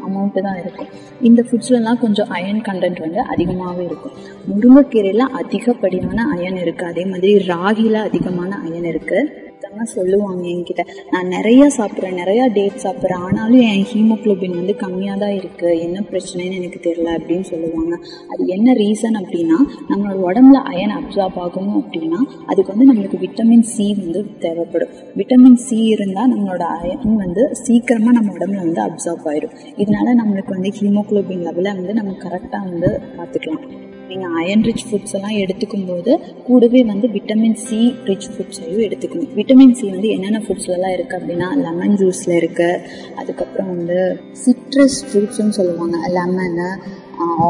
அமௌண்ட்டு 0.07 0.45
தான் 0.47 0.59
இருக்கும். 0.63 0.89
இந்த 1.29 1.41
ஃபுட்ஸ்லலாம் 1.49 2.01
கொஞ்சம் 2.05 2.31
அயன் 2.39 2.63
கண்டென்ட் 2.69 3.03
வந்து 3.07 3.21
அதிகமாகவே 3.33 3.85
இருக்கும். 3.91 4.17
முருங்கைக்கீரையில் 4.51 5.27
அதிகப்படியான 5.41 6.27
அயன் 6.37 6.59
இருக்குது 6.65 6.91
அதே 6.93 7.05
மாதிரி 7.13 7.33
ராகியில் 7.53 8.01
அதிகமான 8.09 8.51
அயன் 8.67 8.89
இருக்குது 8.93 9.47
தான் 9.61 9.85
சொல்லுவாங்க 9.85 10.43
என்கிட்ட. 10.49 10.83
நான் 11.11 11.27
நிறைய 11.27 11.71
சாப்பிட்றேன் 11.77 12.19
நிறையா 12.23 12.53
டேட் 12.53 12.83
சாப்பிட்றேன். 12.83 13.25
ஆனாலும் 13.29 13.61
என் 13.61 13.85
ஹீமோக்ளோபின் 13.93 14.57
வந்து 14.57 14.75
கம்மியாக 14.83 15.19
தான் 15.19 15.31
இருக்குது 15.31 15.79
என்ன 15.79 16.03
பிரச்சனைன்னு 16.11 16.59
எனக்கு 16.61 16.81
தெரியல 16.89 17.09
அப்படின்னு 17.19 17.41
சொல்லுவாங்க. 17.41 17.97
அது 18.29 18.47
என்ன 18.47 18.73
ரீசன் 18.73 19.19
அப்படின்னா 19.21 19.59
நம்மளோட 19.91 20.17
உடம்புல 20.29 20.61
அயன் 20.73 20.95
அப்சார்ப் 20.99 21.39
ஆகணும் 21.45 21.79
அப்படின்னா 21.83 22.21
அதுக்கு 22.47 22.75
வந்து 22.75 22.89
நம்மளுக்கு 22.93 23.23
விட்டமின் 23.27 23.67
சி 23.75 23.95
வந்து 23.95 24.23
தேவைப்படும். 24.39 24.95
விட்டமின் 25.17 25.61
சி 25.67 25.85
இருந்தால் 25.85 26.33
நம்மளோட 26.35 26.65
அயன் 26.79 27.17
வந்து 27.17 27.49
சீக்கிரமாக 27.53 28.17
நம்ம 28.19 28.33
உடம்புல 28.33 28.65
வந்து 28.67 28.83
அப்சார்ப் 28.83 29.29
ஆயிடும் 29.33 29.57
இதனால 29.77 30.15
நம்மளுக்கு 30.23 30.57
வந்து 30.57 30.73
ஹீமோக்ளோபின் 30.81 31.47
லெவலை 31.49 31.73
வந்து 31.81 31.95
நம்ம 31.95 32.17
கரெக்டாக 32.25 32.65
வந்து 32.71 33.01
பார்த்துக்கலாம். 33.17 33.97
நீங்கள் 34.11 34.35
அயன் 34.41 34.65
ரிச் 34.67 34.85
ஃபுட்ஸ் 34.89 35.15
எல்லாம் 35.17 35.39
எடுத்துக்கும் 35.43 35.87
போது 35.91 36.13
கூடவே 36.47 36.81
வந்து 36.91 37.07
விட்டமின் 37.17 37.59
சி 37.65 37.81
ரிச் 38.09 38.29
ஃபுட்ஸையும் 38.35 38.85
எடுத்துக்கணும். 38.87 39.33
விட்டமின் 39.39 39.75
சி 39.79 39.85
வந்து 39.95 40.09
என்னென்ன 40.17 40.41
ஃபுட்ஸ்லலாம் 40.45 40.95
இருக்குது 40.97 41.19
அப்படின்னா 41.19 41.49
லெமன் 41.65 41.97
ஜூஸில் 42.01 42.37
இருக்குது 42.41 42.81
அதுக்கப்புறம் 43.21 43.71
வந்து 43.75 43.99
சிட்ரஸ் 44.45 44.99
ஃப்ரூட்ஸ்னு 45.09 45.57
சொல்லுவாங்க. 45.59 45.99
லெமனு 46.19 46.69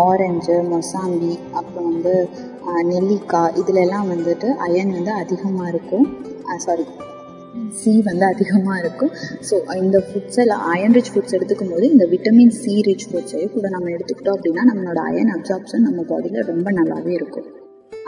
ஆரஞ்சு 0.02 0.56
மொசாம்பி 0.70 1.34
அப்புறம் 1.58 1.88
வந்து 1.92 2.14
நெல்லிக்காய் 2.92 3.54
இதுலெல்லாம் 3.62 4.08
வந்துட்டு 4.14 4.50
அயன் 4.68 4.96
வந்து 4.98 5.12
அதிகமாக 5.22 5.72
இருக்கும். 5.74 6.08
சாரி 6.66 6.84
சி 7.80 7.92
வந்து 8.08 8.24
அதிகமாக 8.32 8.80
இருக்கும். 8.84 9.12
ஸோ 9.50 9.56
இந்த 9.82 9.98
ஃபுட்ஸ் 10.08 10.40
எல்லாம் 10.44 10.64
அயன் 10.72 10.96
ரிச் 10.98 11.12
ஃபுட்ஸ் 11.14 11.36
எடுத்துக்கும் 11.38 11.72
போது 11.74 11.86
இந்த 11.94 12.06
விட்டமின் 12.14 12.56
சி 12.62 12.74
ரிச் 12.88 13.08
ஃபுட்ஸையும் 13.10 13.54
கூட 13.58 13.68
நம்ம 13.76 13.94
எடுத்துக்கிட்டோம் 13.96 14.38
அப்படின்னா 14.38 14.64
நம்மளோட 14.72 15.00
அயன் 15.12 15.32
அப்சார்ப்ஷன் 15.36 15.86
நம்ம 15.90 16.04
பாடியில் 16.10 16.50
ரொம்ப 16.52 16.70
நல்லாவே 16.80 17.14
இருக்கும். 17.20 17.48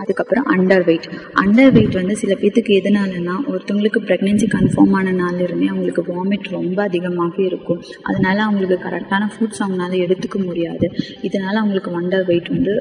அதுக்கப்புறம் 0.03 0.47
அண்டர் 0.55 0.85
வெயிட் 0.87 1.07
அண்டர் 1.41 1.73
வெயிட் 1.77 1.97
வந்து 1.99 2.15
சில 2.21 2.33
பேத்துக்கு 2.41 2.73
எதனாலனா 2.81 3.35
ஒருத்தவங்களுக்கு 3.51 4.01
ப்ரெக்னென்சி 4.07 4.47
கன்ஃபார்ம் 4.55 4.95
ஆன 4.99 5.13
நாள்லேருந்தே 5.19 5.67
அவங்களுக்கு 5.73 6.03
வாமிட் 6.11 6.47
ரொம்ப 6.57 6.79
அதிகமாக 6.89 7.37
இருக்கும். 7.49 7.81
அதனால 8.09 8.37
அவங்களுக்கு 8.47 8.79
கரெக்டான 8.87 9.29
ஃபுட்ஸ் 9.35 9.61
அவங்களால 9.65 9.99
எடுத்துக்க 10.05 10.39
முடியாது. 10.47 10.89
இதனால 11.29 11.55
அவங்களுக்கு 11.63 11.93
அண்டர் 12.01 12.27
வெயிட் 12.31 12.49
வந்து 12.57 12.75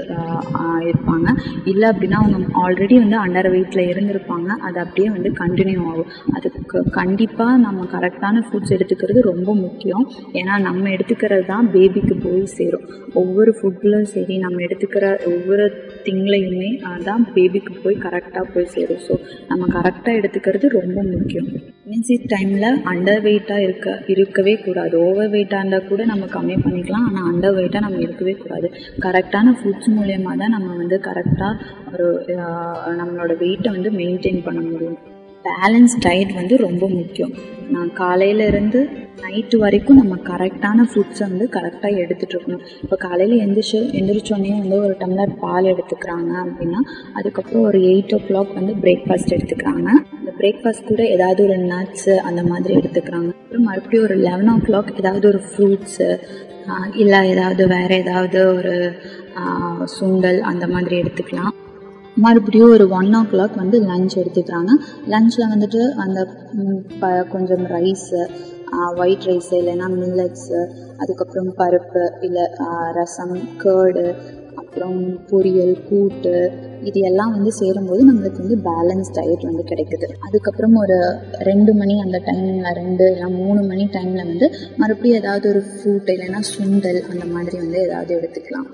இருப்பாங்க. 0.90 1.28
இல்லை 1.72 1.88
அப்படின்னா 1.92 2.20
அவங்க 2.22 2.60
ஆல்ரெடி 2.64 2.98
வந்து 3.04 3.18
அண்டர் 3.26 3.52
வெயிட்டில் 3.56 3.90
இருந்திருப்பாங்க. 3.92 4.50
அது 4.70 4.80
அப்படியே 4.86 5.10
வந்து 5.16 5.32
கண்டினியூ 5.42 5.82
ஆகும். 5.92 6.10
நமக்கு 6.72 6.98
கண்டிப்பாக 6.98 7.54
நம்ம 7.64 7.86
கரெக்டான 7.94 8.42
ஃபுட்ஸ் 8.48 8.74
எடுத்துக்கிறது 8.76 9.20
ரொம்ப 9.30 9.50
முக்கியம். 9.62 10.04
ஏன்னா 10.40 10.56
நம்ம 10.66 10.84
எடுத்துக்கிறது 10.96 11.46
தான் 11.52 11.68
பேபிக்கு 11.76 12.16
போய் 12.26 12.44
சேரும். 12.58 12.86
ஒவ்வொரு 13.22 13.52
ஃபுட்டில் 13.60 13.98
சரி 14.12 14.36
நம்ம 14.44 14.62
எடுத்துக்கிற 14.66 15.06
ஒவ்வொரு 15.32 15.66
திங்லையுமே 16.06 16.70
தான் 17.08 17.24
பேபிக்கு 17.36 17.74
போய் 17.86 17.98
கரெக்டாக 18.06 18.46
போய் 18.54 18.70
சேரும். 18.76 19.02
ஸோ 19.08 19.16
நம்ம 19.52 19.72
கரெக்டாக 19.78 20.20
எடுத்துக்கிறது 20.20 20.70
ரொம்ப 20.80 21.00
முக்கியம். 21.14 21.50
பிரெக்னன்சி 21.84 22.16
டைமில் 22.36 22.70
அண்டர் 22.94 23.22
வெயிட்டாக 23.28 23.66
இருக்க 23.68 23.98
இருக்கவே 24.14 24.56
கூடாது. 24.66 24.96
ஓவர் 25.08 25.34
வெயிட்டாக 25.36 25.62
இருந்தால் 25.64 25.90
கூட 25.92 26.06
நம்ம 26.14 26.28
கம்மி 26.38 26.58
பண்ணிக்கலாம். 26.66 27.08
ஆனால் 27.10 27.30
அண்டர் 27.34 27.58
வெயிட்டாக 27.60 27.86
நம்ம 27.88 28.02
இருக்கவே 28.08 28.36
கூடாது. 28.44 28.70
கரெக்டான 29.06 29.56
ஃபுட்ஸ் 29.62 29.96
மூலயமா 30.00 30.34
தான் 30.44 30.56
நம்ம 30.58 30.76
வந்து 30.84 31.00
கரெக்டாக 31.10 31.56
ஒரு 31.94 32.10
நம்மளோட 33.04 33.32
வெயிட்டை 33.46 33.72
வந்து 33.78 33.92
மெயின்டைன் 34.02 34.46
பண்ண 34.50 34.62
முடியும். 34.72 35.00
பேலன்ஸ் 35.48 35.94
டயட் 36.06 36.32
வந்து 36.38 36.56
ரொம்ப 36.68 36.86
முக்கியம். 36.98 37.34
நான் 37.74 37.90
காலையில 38.00 38.46
இருந்து 38.52 38.80
நைட்டு 39.24 39.58
வரைக்கும் 39.64 40.00
நம்ம 40.02 40.16
கரெக்டான 40.30 40.86
ஃபுட்ஸை 40.92 41.24
வந்து 41.32 41.46
கரெக்டாக 41.56 42.00
எடுத்துகிட்டு 42.04 42.36
இருக்கணும். 42.36 42.64
இப்போ 42.84 42.96
காலையில் 43.04 43.42
எந்திரிச்சு 43.46 43.80
எந்திரிச்சோடனே 44.00 44.54
வந்து 44.64 44.80
ஒரு 44.86 44.96
டம்ளர் 45.02 45.34
பால் 45.44 45.70
எடுத்துக்கிறாங்க 45.74 46.32
அப்படின்னா 46.44 46.82
அதுக்கப்புறம் 47.20 47.68
ஒரு 47.70 47.80
எயிட் 47.92 48.14
ஓ 48.18 48.20
கிளாக் 48.28 48.52
வந்து 48.60 48.76
பிரேக்ஃபாஸ்ட் 48.86 49.36
எடுத்துக்கிறாங்க. 49.38 49.88
அந்த 50.20 50.34
பிரேக்ஃபாஸ்ட் 50.42 50.90
கூட 50.92 51.04
ஏதாவது 51.16 51.44
ஒரு 51.48 51.58
நட்ஸு 51.74 52.16
அந்த 52.30 52.44
மாதிரி 52.52 52.76
எடுத்துக்கிறாங்க. 52.82 53.32
அப்புறம் 53.44 53.68
மறுபடியும் 53.70 54.08
ஒரு 54.10 54.18
லெவன் 54.28 54.52
ஓ 54.56 54.58
கிளாக் 54.68 54.92
ஏதாவது 55.04 55.28
ஒரு 55.34 55.42
ஃப்ரூட்ஸு 55.50 56.10
இல்லை 57.04 57.20
ஏதாவது 57.34 57.64
வேறு 57.76 57.96
ஏதாவது 58.04 58.40
ஒரு 58.58 58.76
சுண்டல் 59.98 60.40
அந்த 60.52 60.66
மாதிரி 60.74 60.96
எடுத்துக்கலாம். 61.04 61.54
மறுபடியும் 62.24 62.74
ஒரு 62.76 62.86
ஒன் 63.00 63.12
ஓ 63.18 63.22
கிளாக் 63.32 63.56
வந்து 63.62 63.78
லஞ்ச் 63.90 64.16
எடுத்துக்கிறாங்க. 64.22 64.72
லஞ்சில் 65.14 65.52
வந்துட்டு 65.54 65.82
அந்த 66.04 66.20
ப 67.02 67.12
கொஞ்சம் 67.34 67.66
ரைஸு 67.76 68.22
ஒயிட் 69.04 69.28
ரைஸு 69.30 69.54
இல்லைன்னா 69.60 69.88
மில்லட்ஸு 70.00 70.60
அதுக்கப்புறம் 71.02 71.52
பருப்பு 71.62 72.04
இல்லை 72.28 72.46
ரசம் 72.98 73.38
கேர்டு 73.64 74.06
அப்புறம் 74.62 74.98
பொரியல் 75.30 75.76
கூட்டு 75.90 76.34
இது 76.90 77.00
எல்லாம் 77.10 77.34
வந்து 77.36 77.52
சேரும்போது 77.60 78.02
நம்மளுக்கு 78.10 78.44
வந்து 78.44 78.58
பேலன்ஸ் 78.68 79.10
டயட் 79.18 79.48
வந்து 79.50 79.64
கிடைக்குது. 79.72 80.08
அதுக்கப்புறம் 80.28 80.76
ஒரு 80.84 80.98
ரெண்டு 81.50 81.72
மணி 81.80 81.96
அந்த 82.06 82.18
டைமில் 82.28 82.78
ரெண்டு 82.82 83.06
இல்லை 83.14 83.30
மூணு 83.42 83.64
மணி 83.72 83.86
டைமில் 83.96 84.30
வந்து 84.32 84.48
மறுபடியும் 84.82 85.20
ஏதாவது 85.22 85.48
ஒரு 85.54 85.64
ஃப்ரூட் 85.70 86.14
இல்லைன்னா 86.16 86.42
சுண்டல் 86.54 87.02
அந்த 87.12 87.26
மாதிரி 87.36 87.58
வந்து 87.64 87.82
ஏதாவது 87.88 88.14
எடுத்துக்கலாம். 88.20 88.70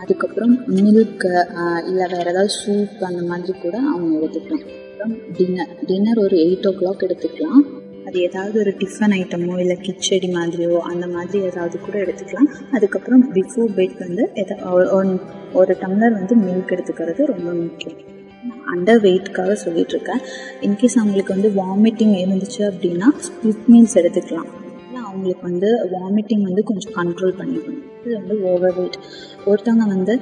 அதுக்கப்புறம் 0.00 0.58
மில்க்கு 0.66 1.44
இல்லை 1.86 2.06
வேறு 2.12 2.30
ஏதாவது 2.30 2.48
சூப் 2.66 3.04
அந்த 3.04 3.22
மாதிரி 3.22 3.58
கூட 3.58 3.78
அவங்க 3.78 4.26
எடுத்துக்கலாம். 4.26 4.90
அப்புறம் 4.90 5.16
டின்னர் 5.36 5.68
டின்னர் 5.86 6.18
ஒரு 6.18 6.36
எயிட் 6.36 6.68
ஓ 6.68 6.70
கிளாக் 6.70 7.02
எடுத்துக்கலாம். 7.02 7.78
அது 8.06 8.20
ஏதாவது 8.20 8.58
ஒரு 8.58 8.70
டிஃபன் 8.70 9.12
ஐட்டமோ 9.18 9.58
இல்லை 9.58 9.76
கிச்சடி 9.76 10.32
மாதிரியோ 10.32 10.76
அந்த 10.76 11.06
மாதிரி 11.06 11.44
ஏதாவது 11.44 11.80
கூட 11.80 11.98
எடுத்துக்கலாம். 11.98 12.50
அதுக்கப்புறம் 12.72 13.34
பிஃபோர் 13.34 13.76
பெட் 13.76 13.98
வந்து 13.98 14.30
எதா 14.34 14.58
ஒரு- 14.64 15.20
ஒரு 15.52 15.76
டம்ளர் 15.80 16.12
வந்து 16.12 16.36
மில்க் 16.36 16.70
எடுத்துக்கிறது 16.70 17.24
ரொம்ப 17.24 17.52
முக்கியம். 17.52 18.08
அண்டர் 18.74 19.00
வெயிட்காக 19.00 19.52
சொல்லிட்டு 19.52 20.00
இருக்கேன் 20.00 20.20
இன்கேஸ் 20.60 20.98
அவங்களுக்கு 20.98 21.34
வந்து 21.34 21.48
வாமிட்டிங் 21.48 22.18
இருந்துச்சு 22.18 22.58
அப்படின்னா 22.58 23.04
ஸ்பிளிட் 23.04 23.72
மீல்ஸ் 23.72 23.94
எடுத்துக்கலாம். 23.94 24.48
இல்லை 24.86 25.02
அவங்களுக்கு 25.04 25.42
வந்து 25.42 25.84
வாமிட்டிங் 25.84 26.42
வந்து 26.42 26.62
கொஞ்சம் 26.62 26.92
கண்ட்ரோல் 26.94 27.40
பண்ணிக்கணும். 27.40 27.89
இது 28.04 28.12
வந்து 28.18 28.34
ஓவர் 28.50 28.74
வெயிட் 28.76 28.96
ஒருத்தவங்க 29.50 29.86
வந்து 29.94 30.14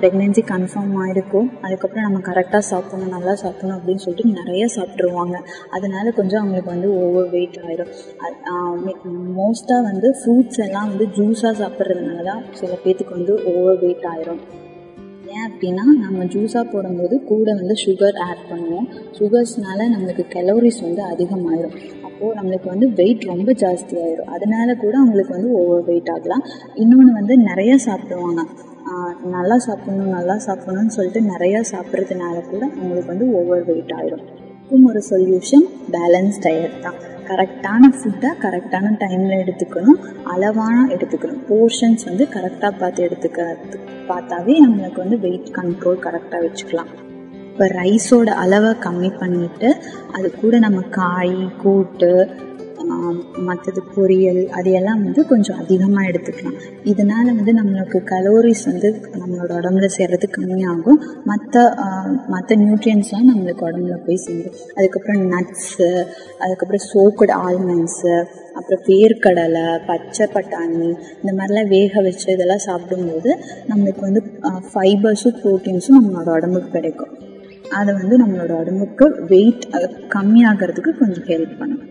ப்ரெக்னென்சி 0.00 0.42
கன்ஃபார்ம் 0.50 0.96
ஆகிருக்கும் 1.02 1.48
அதுக்கப்புறம் 1.66 2.06
நம்ம 2.06 2.18
கரெக்டாக 2.28 2.62
சாப்பிடணும் 2.70 3.14
நல்லா 3.16 3.34
சாப்பிடணும் 3.42 3.76
அப்படின்னு 3.78 4.02
சொல்லிட்டு 4.04 4.34
நிறைய 4.40 4.64
சாப்பிட்ருவாங்க 4.76 5.36
அதனால 5.76 6.10
கொஞ்சம் 6.18 6.40
அவங்களுக்கு 6.42 6.74
வந்து 6.74 6.90
ஓவர் 7.04 7.30
வெயிட் 7.36 7.58
ஆயிரும். 7.66 7.92
மோஸ்ட்டாக 9.38 9.86
வந்து 9.90 10.10
ஃப்ரூட்ஸ் 10.18 10.60
எல்லாம் 10.66 10.90
வந்து 10.92 11.06
ஜூஸாக 11.18 11.54
சாப்பிட்றதுனால 11.62 12.26
தான் 12.30 12.44
சில 12.60 12.72
பேர்த்துக்கு 12.84 13.18
வந்து 13.18 13.36
ஓவர் 13.54 13.80
வெயிட் 13.84 14.06
ஆயிரும். 14.12 14.42
ஏன் 15.34 15.46
அப்படின்னா 15.50 15.84
நம்ம 16.04 16.24
ஜூஸாக 16.34 16.66
போடும்போது 16.72 17.14
கூட 17.30 17.48
வந்து 17.60 17.76
சுகர் 17.84 18.18
ஆட் 18.28 18.46
பண்ணுவோம். 18.50 18.88
சுகர்ஸ்னால 19.18 19.86
நம்மளுக்கு 19.94 20.26
கலோரிஸ் 20.36 20.84
வந்து 20.86 21.02
அதிகமாயிரும். 21.12 21.76
அப்போது 22.14 22.36
நம்மளுக்கு 22.38 22.68
வந்து 22.72 22.86
வெயிட் 22.98 23.22
ரொம்ப 23.30 23.52
ஜாஸ்தி 23.62 23.94
ஆயிரும் 24.02 24.28
அதனால 24.34 24.74
கூட 24.82 24.94
அவங்களுக்கு 24.98 25.32
வந்து 25.36 25.50
ஓவர் 25.60 25.84
வெயிட் 25.88 26.10
ஆகலாம். 26.12 26.44
இன்னொன்று 26.82 27.12
வந்து 27.12 27.34
நிறைய 27.48 27.72
சாப்பிடுவாங்க. 27.86 28.42
நல்லா 29.34 29.56
சாப்பிடணும் 29.64 30.14
நல்லா 30.16 30.36
சாப்பிடணும்னு 30.46 30.94
சொல்லிட்டு 30.96 31.20
நிறையா 31.32 31.60
சாப்பிட்றதுனால 31.72 32.36
கூட 32.50 32.62
அவங்களுக்கு 32.76 33.12
வந்து 33.12 33.26
ஓவர் 33.38 33.64
வெயிட் 33.70 33.94
ஆயிரும். 33.98 34.24
இதுக்கும் 34.66 34.88
ஒரு 34.90 35.00
சொல்யூஷன் 35.10 35.66
பேலன்ஸ் 35.94 36.38
டயட் 36.44 36.78
தான். 36.86 36.98
கரெக்டான 37.30 37.90
ஃபுட்டை 37.98 38.30
கரெக்டான 38.44 38.92
டைமில் 39.02 39.40
எடுத்துக்கணும். 39.42 40.00
அளவான 40.34 40.76
எடுத்துக்கணும். 40.96 41.42
போர்ஷன்ஸ் 41.50 42.04
வந்து 42.10 42.26
கரெக்டாக 42.36 42.74
பார்த்து 42.82 43.08
எடுத்துக்க 43.08 43.48
பார்த்தாவே 44.10 44.56
நம்மளுக்கு 44.66 45.00
வந்து 45.04 45.18
வெயிட் 45.26 45.54
கண்ட்ரோல் 45.58 46.04
கரெக்டாக 46.06 46.42
வச்சுக்கலாம். 46.46 46.92
இப்போ 47.54 47.66
ரைஸோட 47.80 48.30
அளவை 48.44 48.70
கம்மி 48.84 49.08
பண்ணிட்டு 49.20 49.68
அது 50.16 50.28
கூட 50.40 50.54
நம்ம 50.64 50.80
காய் 50.96 51.36
கூட்டு 51.60 52.10
மற்றது 53.46 53.80
பொரியல் 53.94 54.40
அது 54.56 54.70
எல்லாம் 54.78 55.02
வந்து 55.04 55.20
கொஞ்சம் 55.30 55.60
அதிகமாக 55.62 56.08
எடுத்துக்கலாம். 56.10 56.56
இதனால் 56.92 57.28
வந்து 57.38 57.52
நம்மளுக்கு 57.58 57.98
கலோரிஸ் 58.10 58.62
வந்து 58.70 58.88
நம்மளோட 59.20 59.50
உடம்புல 59.60 59.88
சேர்றது 59.96 60.28
கம்மியாகும். 60.36 60.98
மற்ற 61.30 61.62
மற்ற 62.34 62.56
நியூட்ரியன்ஸ்லாம் 62.62 63.30
நம்மளுக்கு 63.30 63.66
உடம்புல 63.68 63.98
போய் 64.06 64.22
சேரும். 64.26 64.56
அதுக்கப்புறம் 64.76 65.22
நட்ஸு 65.34 65.88
அதுக்கப்புறம் 66.44 66.84
சோக்கடு 66.92 67.34
ஆல்மண்ட்ஸு 67.46 68.14
அப்புறம் 68.58 68.82
வேர்க்கடலை 68.88 69.66
பச்சை 69.90 70.26
பட்டாணி 70.34 70.88
இந்த 71.20 71.34
மாதிரிலாம் 71.38 71.72
வேக 71.76 72.02
வச்சு 72.08 72.28
இதெல்லாம் 72.36 72.66
சாப்பிடும்போது 72.68 73.30
நம்மளுக்கு 73.70 74.02
வந்து 74.08 74.22
ஃபைபர்ஸும் 74.72 75.38
ப்ரோட்டீன்ஸும் 75.44 75.98
நம்மளோட 76.00 76.36
உடம்புக்கு 76.38 76.74
கிடைக்கும். 76.78 77.14
அதை 77.78 77.90
வந்து 78.00 78.16
நம்மளோட 78.22 78.52
உடம்புக்கு 78.62 79.06
வெயிட் 79.32 79.64
கம்மியாகிறதுக்கு 80.16 80.92
கொஞ்சம் 81.00 81.28
ஹெல்ப் 81.30 81.54
பண்ணும். 81.60 81.84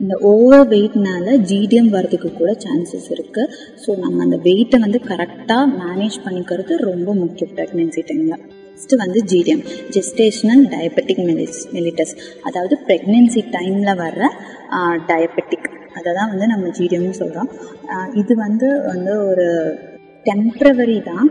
இந்த 0.00 0.14
ஓவர் 0.30 0.66
வெயிட்னால 0.72 1.34
ஜிடிஎம் 1.50 1.90
வரதுக்கு 1.94 2.30
கூட 2.40 2.50
சான்சஸ் 2.64 3.08
இருக்குது 3.14 3.52
ஸோ 3.82 3.90
நம்ம 4.02 4.22
அந்த 4.26 4.38
வெயிட்டை 4.46 4.78
வந்து 4.84 4.98
கரெக்டாக 5.10 5.64
மேனேஜ் 5.80 6.18
பண்ணிக்கிறது 6.26 6.76
ரொம்ப 6.90 7.08
முக்கியம் 7.22 7.54
ப்ரெக்னென்சி 7.58 8.02
டைமில் 8.10 8.42
நெக்ஸ்ட்டு 8.76 9.00
வந்து 9.02 9.20
GDM 9.30 9.62
gestational 9.94 10.64
diabetic 10.74 11.22
mellitus 11.28 11.60
mellitus 11.76 12.14
அதாவது 12.48 12.74
ப்ரெக்னென்சி 12.88 13.42
டைமில் 13.56 13.92
வர்ற 14.02 14.24
டயபெட்டிக் 15.10 15.68
அதை 15.98 16.10
தான் 16.18 16.30
வந்து 16.32 16.46
நம்ம 16.52 16.70
ஜிடிஎம்னு 16.78 17.18
சொல்கிறோம் 17.22 17.50
இது 18.22 18.32
வந்து 18.46 18.68
வந்து 18.90 19.12
ஒரு 19.28 19.46
டெம்ப்ரவரி 20.26 20.98
தான். 21.08 21.26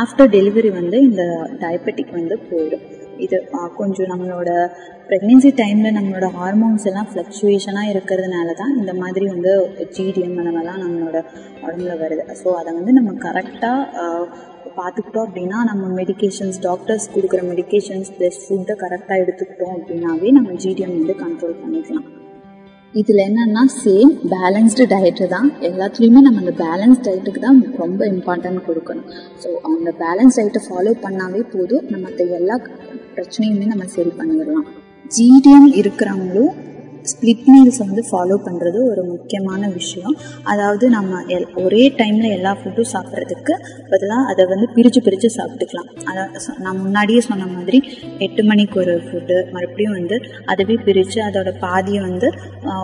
ஆஃப்டர் 0.00 0.30
டெலிவரி 0.36 0.70
வந்து 0.78 0.96
இந்த 1.08 1.22
டயபெட்டிக் 1.62 2.12
வந்து 2.18 2.36
போயிடும். 2.48 2.84
இது 3.26 3.36
கொஞ்சம் 3.80 4.10
நம்மளோட 4.12 4.50
ப்ரெக்னென்சி 5.08 5.50
டைமில் 5.60 5.96
நம்மளோட 5.98 6.28
ஹார்மோன்ஸ் 6.38 6.86
எல்லாம் 6.90 7.08
ஃப்ளக்சுவேஷனாக 7.10 7.92
இருக்கிறதுனால 7.94 8.54
தான் 8.60 8.72
இந்த 8.80 8.94
மாதிரி 9.02 9.26
வந்து 9.34 9.52
ஜிடிஎம் 9.96 10.38
அந்த 10.42 10.52
மாதிரிலாம் 10.56 10.82
நம்மளோட 10.84 11.18
உடம்புல 11.64 11.96
வருது. 12.04 12.24
ஸோ 12.40 12.48
அதை 12.60 12.70
வந்து 12.78 12.94
நம்ம 12.98 13.12
கரெக்டாக 13.26 14.00
பார்த்துக்கிட்டோம் 14.78 15.26
அப்படின்னா 15.28 15.58
நம்ம 15.70 15.84
மெடிகேஷன்ஸ் 16.00 16.58
டாக்டர்ஸ் 16.68 17.06
கொடுக்குற 17.14 17.40
மெடிகேஷன்ஸ் 17.52 18.10
ப்ளஸ் 18.18 18.40
ஃபுட்டை 18.44 18.74
கரெக்டாக 18.82 19.22
எடுத்துக்கிட்டோம் 19.24 19.76
அப்படின்னாவே 19.78 20.30
நம்ம 20.38 20.56
ஜிடிஎம் 20.64 20.98
வந்து 20.98 21.16
கண்ட்ரோல் 21.24 21.62
பண்ணிக்கலாம். 21.62 22.08
இதில் 23.00 23.20
என்னென்னா 23.26 23.62
சேம் 23.82 24.10
பேலன்ஸ்டு 24.32 24.84
டயட்டு 24.92 25.26
தான். 25.34 25.46
எல்லாத்துலேயுமே 25.68 26.20
நம்ம 26.24 26.40
அந்த 26.42 26.52
பேலன்ஸ் 26.64 26.98
டயட்டுக்கு 27.06 27.40
தான் 27.44 27.60
ரொம்ப 27.82 28.00
இம்பார்ட்டன்ட் 28.14 28.60
கொடுக்கணும். 28.66 29.06
ஸோ 29.42 29.50
அந்த 29.70 29.90
பேலன்ஸ் 30.02 30.36
டயட்டை 30.38 30.62
ஃபாலோ 30.66 30.92
பண்ணாவே 31.04 31.42
போதும். 31.54 31.86
நம்ம 31.92 32.10
எல்லா 32.40 32.56
பிரச்சனையுமே 33.16 33.66
நம்ம 33.66 33.84
சரி 33.84 34.08
பண்ணிடலாம். 34.08 34.68
ஜிடிஎம் 35.18 35.78
இருக்கிறவங்களும் 35.78 36.70
ஸ்பிளிட் 37.02 37.44
மீல்ஸை 37.46 37.78
வந்து 37.78 38.04
ஃபாலோ 38.10 38.40
பண்ணுறது 38.40 38.90
ஒரு 38.90 39.04
முக்கியமான 39.04 39.68
விஷயம். 39.68 40.16
அதாவது 40.42 40.88
நம்ம 40.88 41.22
எல் 41.22 41.62
ஒரே 41.64 41.88
டைமில் 41.88 42.30
எல்லா 42.30 42.56
ஃபுட்டும் 42.56 42.84
சாப்பிட்றதுக்கு 42.92 43.52
பதிலாக 43.90 44.32
அதை 44.32 44.46
வந்து 44.46 44.68
பிரித்து 44.74 45.02
பிரித்து 45.02 45.28
சாப்பிட்டுக்கலாம். 45.36 46.02
அதை 46.04 46.22
சொ- 46.22 46.60
நான் 46.60 46.78
முன்னாடியே 46.78 47.20
சொன்ன 47.20 47.46
மாதிரி 47.46 47.82
எட்டு 48.18 48.44
மணிக்கு 48.44 48.80
ஒரு 48.80 48.96
ஃபுட்டு 48.96 49.50
மறுபடியும் 49.50 49.92
வந்து 49.92 50.20
அதுவே 50.44 50.74
பிரித்து 50.74 51.22
அதோட 51.22 51.58
பாதியை 51.58 52.00
வந்து 52.00 52.32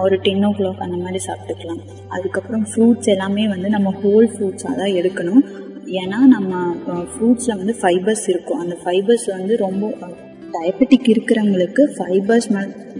ஒரு 0.03 0.17
டென் 0.17 0.45
ஓ 0.45 0.49
கிளாக் 0.49 0.79
அந்த 0.79 0.97
மாதிரி 0.97 1.25
சாப்பிட்டுக்கலாம். 1.27 1.81
அதுக்கப்புறம் 2.09 2.67
ஃப்ரூட்ஸ் 2.75 3.05
எல்லாமே 3.05 3.49
வந்து 3.49 3.69
நம்ம 3.69 3.95
ஹோல் 4.03 4.27
ஃப்ரூட்ஸாக 4.27 4.77
தான் 4.77 4.77
எடுக்கணும். 4.77 5.67
ஏன்னா 6.03 6.19
நம்ம 6.37 6.53
ஃப்ரூட்ஸில் 7.13 7.59
வந்து 7.61 7.75
ஃபைபர்ஸ் 7.83 8.27
இருக்கும். 8.29 8.61
அந்த 8.61 8.77
ஃபைபர்ஸ் 8.85 9.29
வந்து 9.37 9.57
ரொம்ப 9.57 9.93
டயபெட்டிக் 10.57 11.09
இருக்கிறவங்களுக்கு 11.13 11.83
ஃபைபர்ஸ் 11.97 12.49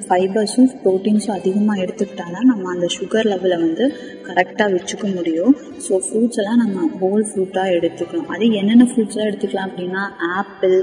ஃபைபர்ஸும் 0.09 0.71
ப்ரோட்டீன்ஸும் 0.83 1.37
அதிகமாக 1.37 1.83
எடுத்துக்கிட்டா 1.85 2.27
நம்ம 2.51 2.65
அந்த 2.75 2.87
சுகர் 2.97 3.29
லெவலை 3.33 3.59
வந்து 3.67 3.85
கரெக்டாக 4.27 4.75
வச்சுக்க 4.77 5.15
முடியும். 5.15 5.55
ஸோ 5.87 6.01
ஃப்ரூட்ஸ் 6.07 6.41
எல்லாம் 6.43 6.61
நம்ம 6.65 6.89
ஹோல் 7.01 7.25
ஃப்ரூட்டாக 7.31 7.77
எடுத்துக்கணும். 7.79 8.29
அது 8.35 8.51
என்னென்ன 8.61 8.87
ஃப்ரூட்ஸ்லாம் 8.91 9.29
எடுத்துக்கலாம் 9.31 9.69
அப்படின்னா 9.71 10.03
ஆப்பிள் 10.39 10.77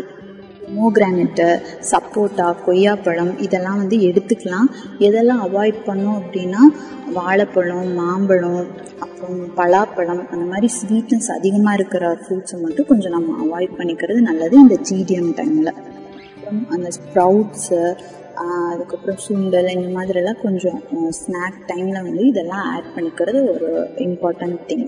மோக்ரானட்டு 0.73 1.47
சப்போட்டா 1.91 2.55
கொய்யாப்பழம் 2.65 3.39
இதெல்லாம் 3.39 3.77
வந்து 3.77 3.97
எடுத்துக்கலாம். 3.97 4.67
எதெல்லாம் 4.99 5.43
அவாய்ட் 5.47 5.79
பண்ணோம் 5.85 6.19
அப்படின்னா 6.21 6.61
வாழைப்பழம் 7.13 7.93
மாம்பழம் 7.93 8.67
அப்புறம் 8.99 9.39
பலாப்பழம் 9.55 10.27
அந்த 10.29 10.45
மாதிரி 10.45 10.69
ஸ்வீட்னஸ் 10.81 11.31
அதிகமாக 11.31 11.73
இருக்கிற 11.73 12.19
ஃப்ரூட்ஸை 12.21 12.61
மட்டும் 12.61 12.85
கொஞ்சம் 12.85 13.11
நம்ம 13.11 13.37
அவாய்ட் 13.45 13.77
பண்ணிக்கிறது 13.77 14.21
நல்லது 14.21 14.57
இந்த 14.59 14.77
ஜிடிஎம் 14.89 15.31
டைமில் 15.35 15.73
அப்புறம் 15.73 16.69
அந்த 16.69 16.89
ஸ்ப்ரவுட்ஸு 16.89 17.95
அதுக்கப்புறம் 18.71 19.19
சுண்டல் 19.27 19.73
இந்த 19.73 19.99
மாதிரிலாம் 19.99 20.41
கொஞ்சம் 20.41 20.81
ஸ்நாக் 21.09 21.59
டைமில் 21.67 22.03
வந்து 22.03 22.27
இதெல்லாம் 22.27 22.65
ஆட் 22.75 22.91
பண்ணிக்கிறது 22.95 23.41
ஒரு 23.49 23.89
இம்பார்ட்டன்ட் 23.95 24.59
திங் 24.67 24.87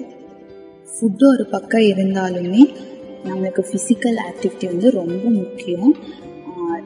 ஃபுட்டு 0.90 1.26
ஒரு 1.28 1.46
பக்கம் 1.46 1.82
இருந்தாலுமே 1.82 2.64
நம்மளுக்கு 3.26 3.64
ஃபிசிக்கல் 3.70 4.18
ஆக்டிவிட்டி 4.30 4.66
வந்து 4.66 4.92
ரொம்ப 4.92 5.30
முக்கியம். 5.30 5.96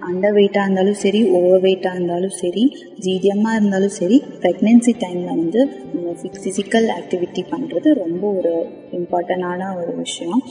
அண்டர் 0.09 0.35
வெயிட்டாக 0.35 0.63
இருந்தாலும் 0.63 0.93
சரி 0.93 1.19
ஓவர் 1.29 1.61
வெயிட்டாக 1.61 1.95
இருந்தாலும் 1.95 2.35
சரி 2.41 2.63
ஜீடியமாக 2.99 3.55
இருந்தாலும் 3.55 3.93
சரி 3.99 4.17
ப்ரெக்னென்சி 4.41 4.93
டைமில் 5.03 5.31
வந்து 5.35 5.61
நம்ம 5.93 6.13
ஃபிசிக்கல் 6.43 6.87
ஆக்டிவிட்டி 6.97 7.41
பண்ணுறது 7.51 7.93
ரொம்ப 7.93 8.23
ஒரு 8.31 8.53
இம்பார்ட்டண்டான 8.91 9.69
ஒரு 9.81 9.95
விஷயம். 9.95 10.41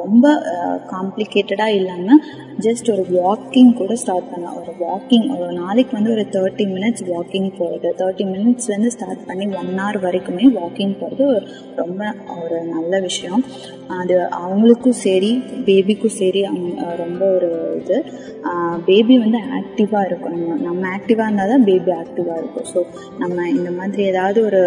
ரொம்ப 0.00 0.26
காம்ப்ளிகேட்டடாக 0.92 1.76
இல்லாமல் 1.78 2.20
ஜஸ்ட் 2.64 2.88
ஒரு 2.94 3.04
வாக்கிங் 3.16 3.70
கூட 3.80 3.92
ஸ்டார்ட் 4.02 4.28
பண்ணலாம். 4.30 4.56
ஒரு 4.60 4.72
வாக்கிங் 4.84 5.26
ஒரு 5.34 5.46
நாளைக்கு 5.60 5.92
வந்து 5.96 6.12
ஒரு 6.16 6.24
தேர்ட்டி 6.34 6.64
மினிட்ஸ் 6.74 7.04
வாக்கிங் 7.12 7.48
போகிறது 7.58 7.90
தேர்ட்டி 8.00 8.24
மினிட்ஸ்லேருந்து 8.32 8.92
ஸ்டார்ட் 8.96 9.24
பண்ணி 9.28 9.46
ஒன் 9.60 9.72
ஹவர் 9.80 9.98
வரைக்குமே 10.04 10.46
வாக்கிங் 10.58 10.94
போகிறது 11.02 11.26
ரொம்ப 11.80 12.10
ஒரு 12.42 12.58
நல்ல 12.74 13.00
விஷயம். 13.08 13.42
அது 14.00 14.16
அவங்களுக்கும் 14.44 14.98
சரி 15.06 15.32
பேபிக்கும் 15.68 16.16
சரி 16.20 16.42
அவங்க 16.50 16.94
ரொம்ப 17.04 17.22
ஒரு 17.36 17.50
இது. 17.80 17.98
பேபி 18.88 19.16
வந்து 19.24 19.40
ஆக்டிவாக 19.60 20.08
இருக்கும். 20.10 20.38
நம்ம 20.66 20.82
ஆக்டிவாக 20.96 21.28
இருந்தால் 21.28 21.52
தான் 21.54 21.66
பேபி 21.70 21.92
ஆக்டிவாக 22.02 22.40
இருக்கும். 22.42 22.68
ஸோ 22.72 22.80
நம்ம 23.22 23.48
இந்த 23.56 23.70
மாதிரி 23.80 24.04
ஏதாவது 24.12 24.40
ஒரு 24.50 24.62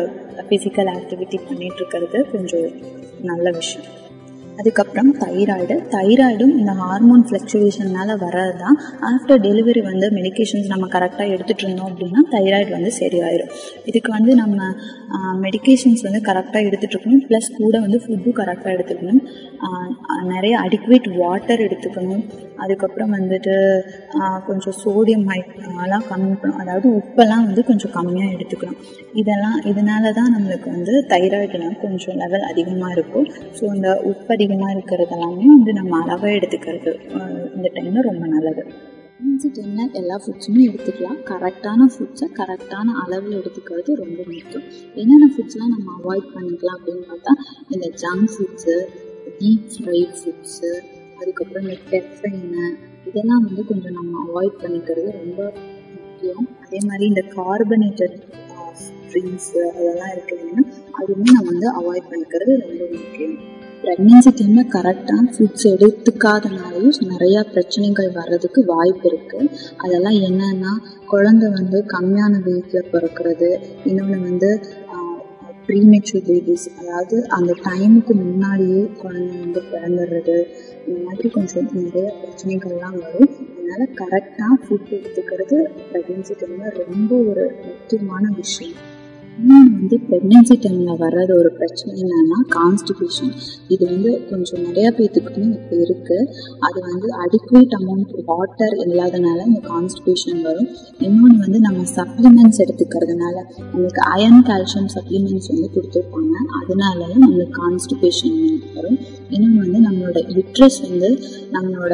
ஃபிசிக்கல் 0.49 0.91
ஆக்டிவிட்டி 0.97 1.39
பண்ணிட்டு 1.49 1.81
இருக்கிறது 1.81 2.19
கொஞ்சம் 2.35 2.69
நல்ல 3.31 3.49
விஷயம். 3.61 3.89
அதுக்கப்புறம் 4.59 5.09
தைராய்டு 5.23 5.75
தைராய்டும் 5.95 6.53
இந்த 6.59 6.71
ஹார்மோன் 6.81 7.23
ஃப்ளக்சுவேஷன்னால 7.27 8.15
வர்றது 8.23 8.55
தான் 8.63 8.77
ஆஃப்டர் 9.11 9.41
டெலிவரி 9.47 9.81
வந்து 9.89 10.07
மெடிகேஷன்ஸ் 10.17 10.67
நம்ம 10.73 10.87
கரெக்டாக 10.95 11.33
எடுத்துகிட்டு 11.35 11.65
இருந்தோம் 11.65 11.89
அப்படின்னா 11.91 12.21
தைராய்டு 12.35 12.71
வந்து 12.77 12.91
சரியாயிடும் 12.99 13.51
இதுக்கு 13.91 14.11
வந்து 14.17 14.33
நம்ம 14.41 14.57
மெடிகேஷன்ஸ் 15.45 16.03
வந்து 16.07 16.21
கரெக்டாக 16.27 16.67
எடுத்துகிட்டு 16.67 16.95
இருக்கணும். 16.95 17.23
ப்ளஸ் 17.29 17.49
கூட 17.59 17.75
வந்து 17.85 17.97
ஃபுட்டும் 18.03 18.37
கரெக்டாக 18.41 18.75
எடுத்துக்கணும். 18.75 19.21
நிறைய 20.33 20.53
அடிக்குவேட் 20.65 21.07
வாட்டர் 21.21 21.63
எடுத்துக்கணும். 21.67 22.23
அதுக்கப்புறம் 22.63 23.13
வந்துட்டு 23.17 23.55
கொஞ்சம் 24.47 24.75
சோடியம் 24.83 25.25
ஹை 25.31 25.39
எல்லாம் 25.85 26.05
கம்மி 26.11 26.33
பண்ணணும். 26.41 26.61
அதாவது 26.63 26.87
உப்பெல்லாம் 26.99 27.45
வந்து 27.49 27.61
கொஞ்சம் 27.69 27.93
கம்மியாக 27.97 28.35
எடுத்துக்கணும். 28.35 28.79
இதெல்லாம் 29.21 29.57
இதனால 29.71 30.13
தான் 30.19 30.31
நம்மளுக்கு 30.35 30.67
வந்து 30.75 30.93
தைராய்டுலாம் 31.13 31.77
கொஞ்சம் 31.85 32.19
லெவல் 32.23 32.47
அதிகமாக 32.51 32.95
இருக்கும். 32.97 33.27
ஸோ 33.57 33.63
இந்த 33.75 33.89
உப்பு 34.11 34.33
அதிகமாக 34.41 34.75
இருக்கிறது 34.75 35.13
எல்லாமே 35.15 35.47
வந்து 35.55 35.71
நம்ம 35.79 35.97
அளவாக 36.03 36.31
எடுத்துக்கிறது. 36.37 36.91
இந்த 37.55 37.67
டைமில் 37.75 38.07
ரொம்ப 38.09 38.25
நல்லது. 38.35 38.63
ப்ரெக்னன்சி 39.17 39.49
என்ன 39.63 39.83
எல்லா 39.99 40.15
ஃபுட்ஸுமே 40.23 40.61
எடுத்துக்கலாம். 40.67 41.19
கரெக்டான 41.29 41.85
ஃபுட்ஸை 41.93 42.27
கரெக்டான 42.39 42.87
அளவில் 43.03 43.35
எடுத்துக்கிறது 43.39 43.91
ரொம்ப 44.01 44.19
முக்கியம். 44.31 44.65
என்னென்ன 45.01 45.27
ஃபுட்ஸ்லாம் 45.33 45.73
நம்ம 45.75 45.93
அவாய்ட் 45.99 46.31
பண்ணிக்கலாம் 46.35 46.77
அப்படின்னு 46.79 47.05
பார்த்தா 47.11 47.33
இந்த 47.73 47.87
junk 48.03 48.31
foods 48.35 48.75
deep 49.39 49.67
fried 49.75 50.15
foods 50.21 50.71
அதுக்கப்புறம் 51.19 51.65
இந்த 51.67 51.77
கெஃபைனு 51.91 52.65
இதெல்லாம் 53.09 53.45
வந்து 53.47 53.65
கொஞ்சம் 53.71 53.97
நம்ம 53.99 54.25
அவாய்ட் 54.27 54.57
பண்ணிக்கிறது 54.63 55.11
ரொம்ப 55.21 55.39
முக்கியம். 55.99 56.47
அதே 56.65 56.81
மாதிரி 56.89 57.05
இந்த 57.13 57.25
கார்பனேட்டட் 57.37 58.17
ட்ரிங்க்ஸு 59.11 59.61
அதெல்லாம் 59.75 60.11
இருக்கு 60.15 60.37
அதுவுமே 60.99 61.29
நம்ம 61.37 61.47
வந்து 61.53 61.69
அவாய்ட் 61.79 62.11
பண்ணிக்கிறது 62.11 62.53
ரொம்ப 62.65 62.83
முக்கியம். 62.97 63.37
ப்ரெக்னென்சி 63.83 64.31
டைமில் 64.39 64.71
கரெக்டான 64.73 65.23
ஃபுட்ஸ் 65.35 65.65
எடுத்துக்காதனாலையும் 65.73 66.97
நிறையா 67.11 67.41
பிரச்சனைகள் 67.53 68.09
வர்றதுக்கு 68.17 68.61
வாய்ப்பு 68.71 69.05
இருக்குது 69.09 69.47
அதெல்லாம் 69.83 70.17
என்னன்னா 70.27 70.73
குழந்தை 71.13 71.47
வந்து 71.49 71.77
கம்மியான 71.93 72.33
வெயிட்டில் 72.47 72.91
பிறக்கிறது. 72.93 73.49
இன்னொன்று 73.89 74.19
வந்து 74.27 74.49
ப்ரீமெச்சூர் 75.65 76.25
பேபிஸ் 76.27 76.67
அதாவது 76.79 77.17
அந்த 77.37 77.51
டைமுக்கு 77.67 78.13
முன்னாடியே 78.23 78.81
குழந்தை 79.01 79.33
வந்து 79.43 79.61
பிறந்துடுறது. 79.73 80.37
இந்த 80.87 80.97
மாதிரி 81.07 81.29
கொஞ்சம் 81.37 81.69
நிறைய 81.81 82.07
பிரச்சனைகள்லாம் 82.21 82.97
வரும். 83.03 83.33
அதனால் 83.57 83.93
கரெக்டாக 84.01 84.61
ஃபுட் 84.63 84.95
எடுத்துக்கிறது 84.97 85.59
ப்ரெக்னென்சி 85.91 86.35
டைமில் 86.41 86.79
ரொம்ப 86.83 87.11
ஒரு 87.31 87.45
முக்கியமான 87.67 88.23
விஷயம். 88.41 88.79
இன்னும் 89.39 89.69
வந்து 89.75 89.95
ப்ரெக்னென்சி 90.07 90.55
டைமில் 90.63 90.99
வர்றது 91.01 91.31
ஒரு 91.41 91.49
பிரச்சனை 91.57 91.91
என்னன்னா 92.03 92.37
கான்ஸ்டிபேஷன் 92.55 93.31
இது 93.73 93.83
வந்து 93.91 94.11
கொஞ்சம் 94.29 94.61
நிறையா 94.67 94.89
பேத்துக்குமே 94.97 95.47
இப்போ 95.57 95.75
இருக்குது 95.85 96.27
அது 96.67 96.79
வந்து 96.89 97.07
அடிக்குவேட் 97.23 97.75
அமௌண்ட் 97.79 98.11
வாட்டர் 98.29 98.75
இல்லாதனால 98.85 99.39
இந்த 99.49 99.61
கான்ஸ்டிபேஷன் 99.71 100.41
வரும். 100.47 100.69
இன்னொன்று 101.07 101.39
வந்து 101.45 101.59
நம்ம 101.67 101.85
சப்ளிமெண்ட்ஸ் 101.97 102.61
எடுத்துக்கிறதுனால 102.65 103.35
நம்மளுக்கு 103.71 104.03
அயன் 104.13 104.41
கால்சியம் 104.49 104.91
சப்ளிமெண்ட்ஸ் 104.95 105.51
வந்து 105.53 105.69
கொடுத்துருப்பாங்க. 105.75 106.35
அதனாலயும் 106.61 107.23
நம்மளுக்கு 107.25 107.57
கான்ஸ்டிபேஷன் 107.63 108.39
வரும். 108.77 108.99
இன்னொன்று 109.35 109.61
வந்து 109.65 109.81
நம்மளோட 109.87 110.19
யுட்ரஸ் 110.37 110.81
வந்து 110.87 111.11
நம்மளோட 111.57 111.93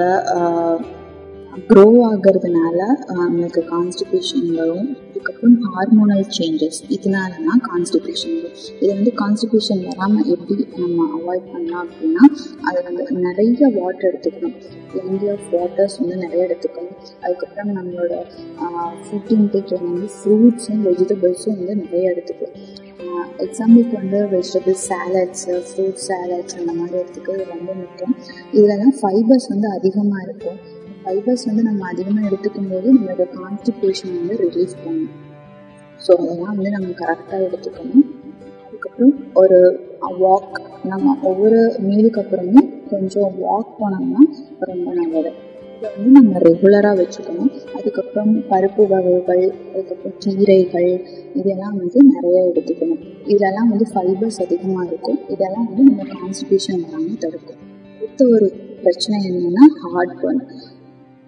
க்ரோ 1.70 1.86
ஆகிறதுனால 2.08 2.80
நம்மளுக்கு 3.20 3.62
கான்ஸ்டிபேஷன் 3.72 4.50
வரும். 4.58 4.90
அதுக்கப்புறம் 5.10 5.56
ஹார்மோனல் 5.76 6.28
சேஞ்சஸ் 6.38 6.80
இதனால 6.96 7.32
தான் 7.48 7.62
கான்ஸ்டிபேஷன் 7.70 8.36
வரும். 8.42 8.58
இது 8.82 8.90
வந்து 8.98 9.12
கான்ஸ்டிபேஷன் 9.22 9.82
வராமல் 9.90 10.30
எப்படி 10.36 10.64
நம்ம 10.84 11.08
அவாய்ட் 11.18 11.48
பண்ணலாம் 11.54 11.84
அப்படின்னா 11.86 12.24
அதை 12.68 12.78
வந்து 12.88 13.06
நிறைய 13.28 13.70
வாட்டர் 13.78 14.10
எடுத்துக்கணும். 14.10 14.56
பிளெண்டி 14.92 15.30
ஆஃப் 15.36 15.48
வாட்டர்ஸ் 15.56 15.98
வந்து 16.02 16.18
நிறைய 16.26 16.42
எடுத்துக்கணும். 16.48 16.98
அதுக்கப்புறம் 17.24 17.74
நம்மளோட 17.80 18.14
ஃபுட் 19.06 19.34
இன்டேக் 19.38 19.76
வந்து 19.90 20.10
ஃப்ரூட்ஸும் 20.18 20.86
வெஜிடபிள்ஸும் 20.90 21.60
வந்து 21.62 21.76
நிறைய 21.84 22.14
எடுத்துக்கணும். 22.14 22.64
எக்ஸாம்பிளுக்கு 23.46 23.96
வந்து 24.02 24.20
வெஜிடபிள்ஸ் 24.32 24.88
சேலட்ஸு 24.92 25.54
ஃப்ரூட் 25.68 26.02
சாலட்ஸ் 26.08 26.58
அந்த 26.62 26.72
மாதிரி 26.80 26.98
எடுத்துக்கிறது 27.04 27.46
ரொம்ப 27.56 27.72
முக்கியம். 27.84 28.16
இதில் 28.56 28.82
தான் 28.84 28.98
ஃபைபர்ஸ் 29.02 29.48
வந்து 29.54 29.70
அதிகமாக 29.78 30.26
இருக்கும். 30.28 30.60
ஃபைபர்ஸ் 31.08 31.46
வந்து 31.48 31.64
நம்ம 31.68 31.82
அதிகமாக 31.92 32.28
எடுத்துக்கும் 32.28 32.70
போது 32.72 32.88
நம்மளோட 32.94 33.26
கான்ஸ்டிபேஷன் 33.36 34.16
வந்து 34.20 34.36
ரிலீஃப் 34.42 34.74
பண்ணும். 34.86 35.14
ஸோ 36.06 36.10
அதெல்லாம் 36.22 36.56
வந்து 36.58 36.72
நம்ம 36.76 36.90
கரெக்டாக 37.02 37.46
எடுத்துக்கணும். 37.48 38.04
அதுக்கப்புறம் 38.66 39.14
ஒரு 39.42 39.60
வாக் 40.24 40.58
நம்ம 40.92 41.16
ஒவ்வொரு 41.30 41.60
மீலுக்கு 41.86 42.20
அப்புறமும் 42.24 42.68
கொஞ்சம் 42.92 43.32
வாக் 43.44 43.72
போனோம்னா 43.80 44.22
ரொம்ப 44.72 44.88
நல்லது. 45.00 45.32
இதை 45.78 45.90
வந்து 45.96 46.12
நம்ம 46.20 46.40
ரெகுலராக 46.48 46.96
வச்சுக்கணும். 47.02 47.52
அதுக்கப்புறம் 47.78 48.34
பருப்பு 48.52 48.84
வகைகள் 48.94 49.44
அதுக்கப்புறம் 49.74 50.18
கீரைகள் 50.24 50.92
இதெல்லாம் 51.40 51.76
வந்து 51.82 52.00
நிறைய 52.14 52.38
எடுத்துக்கணும். 52.52 53.02
இதெல்லாம் 53.36 53.70
வந்து 53.74 53.88
ஃபைபர்ஸ் 53.94 54.42
அதிகமாக 54.46 54.88
இருக்கும். 54.92 55.20
இதெல்லாம் 55.36 55.68
வந்து 55.72 55.84
நம்ம 55.92 56.06
கான்ஸ்டிபேஷன் 56.16 56.82
வராமல் 56.86 57.22
தடுக்கும். 57.26 57.62
அடுத்த 58.00 58.26
ஒரு 58.38 58.50
பிரச்சனை 58.82 59.18
என்னன்னா 59.30 59.66
ஹார்ட் 59.84 60.18
பர்ன் 60.24 60.42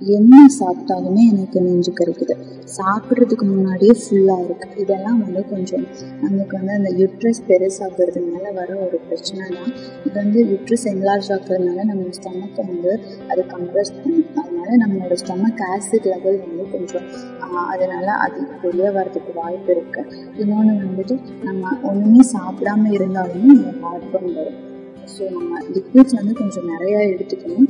என்ன 0.02 0.48
சாப்பிட்டாலுமே 0.60 1.22
எனக்கு 1.32 1.60
நெஞ்சு 1.60 1.92
கிடைக்குது 1.92 2.36
சாப்பிட்றதுக்கு 2.78 3.46
முன்னாடியே 3.46 3.94
ஃபுல்லாக 4.02 4.44
இருக்குது 4.46 4.76
இதெல்லாம் 4.84 5.20
வந்து 5.26 5.42
கொஞ்சம் 5.50 5.84
நமக்கு 6.22 6.54
வந்து 6.58 6.74
அந்த 6.74 6.90
யுட்ரஸ் 7.02 7.42
பெருசாகிறதுனால 7.48 8.54
வர 8.54 8.70
ஒரு 8.86 9.00
பிரச்சனை 9.08 9.48
தான். 9.58 9.72
இது 10.06 10.16
வந்து 10.20 10.40
யுட்ரஸ் 10.52 10.86
என்லார்ஜ் 10.94 11.32
ஆகிறதுனால 11.36 11.84
நம்ம 11.92 12.06
ஸ்டமக்கை 12.20 12.66
வந்து 12.72 12.94
அது 13.32 13.44
கம்ப்ரஸ் 13.56 13.94
பண்ணும் 13.98 14.40
அதனால 14.44 14.70
நம்மளோட 14.84 15.18
ஸ்டமக் 15.24 15.64
ஆசிட் 15.74 16.10
லெவல் 16.14 16.40
வந்து 16.46 16.66
கொஞ்சம் 16.76 17.08
அதனால் 17.42 17.70
அதனால 17.74 18.08
அது 18.26 18.40
வெளியே 18.64 18.90
வரதுக்கு 18.90 19.34
வாய்ப்பு 19.42 19.72
இருக்கு. 19.76 20.02
இன்னொன்று 20.38 20.76
வந்துட்டு 20.86 21.18
நம்ம 21.44 21.76
ஒன்றுமே 21.82 22.24
சாப்பிடாம 22.36 22.92
இருந்தாலுமே 22.98 23.54
நம்ம 23.54 23.78
ஹார்ட் 23.84 24.12
பர்ன் 24.14 24.36
வரும். 24.40 24.69
ஸோ 25.14 25.24
நம்ம 25.36 25.62
லிக்விட்ஸ் 25.76 26.18
வந்து 26.20 26.34
கொஞ்சம் 26.42 26.68
நிறையா 26.74 27.00
எடுத்துக்கணும். 27.14 27.70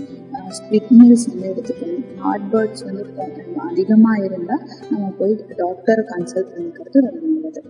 ஸ்பிட் 0.58 0.91
மீல்ஸ் 0.97 1.28
வந்து 1.32 1.47
எடுத்துக்கணும். 1.52 2.06
ஹார்ட் 2.23 2.47
பேர்ட்ஸ் 2.54 2.86
வந்து 2.88 3.04
அதிகமாக 3.69 4.25
இருந்தால் 4.28 4.63
நம்ம 4.91 5.12
போய் 5.19 5.36
டாக்டரை 5.62 6.04
கன்சல்ட் 6.13 6.54
பண்ணிக்கிறது 6.54 7.06
ரொம்ப 7.08 7.25
நல்லது. 7.34 7.62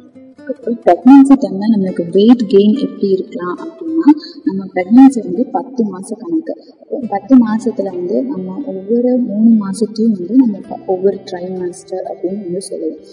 அதுக்கப்புறம் 0.41 0.77
ப்ரெக்னென்சி 0.85 1.35
டைமில் 1.41 1.73
நம்மளுக்கு 1.73 2.03
வெயிட் 2.15 2.43
கெயின் 2.53 2.75
எப்படி 2.85 3.07
இருக்கலாம் 3.15 3.57
அப்படின்னா 3.65 4.07
நம்ம 4.47 4.61
ப்ரெக்னென்சி 4.75 5.19
வந்து 5.27 5.43
பத்து 5.57 5.81
மாத 5.91 6.15
கணக்கு. 6.21 6.53
பத்து 7.13 7.33
மாசத்துல 7.45 7.91
வந்து 7.97 8.17
நம்ம 8.31 8.55
ஒவ்வொரு 8.73 9.11
மூணு 9.29 9.51
மாசத்தையும் 9.65 10.15
வந்து 10.19 10.35
நம்ம 10.43 10.57
ஒவ்வொரு 10.69 10.87
ஒவ்வொரு 10.93 11.19
ட்ரைமாஸ்டர் 11.29 12.03
அப்படின்னு 12.11 12.41
வந்து 12.47 12.61
சொல்லுவோம். 12.69 13.03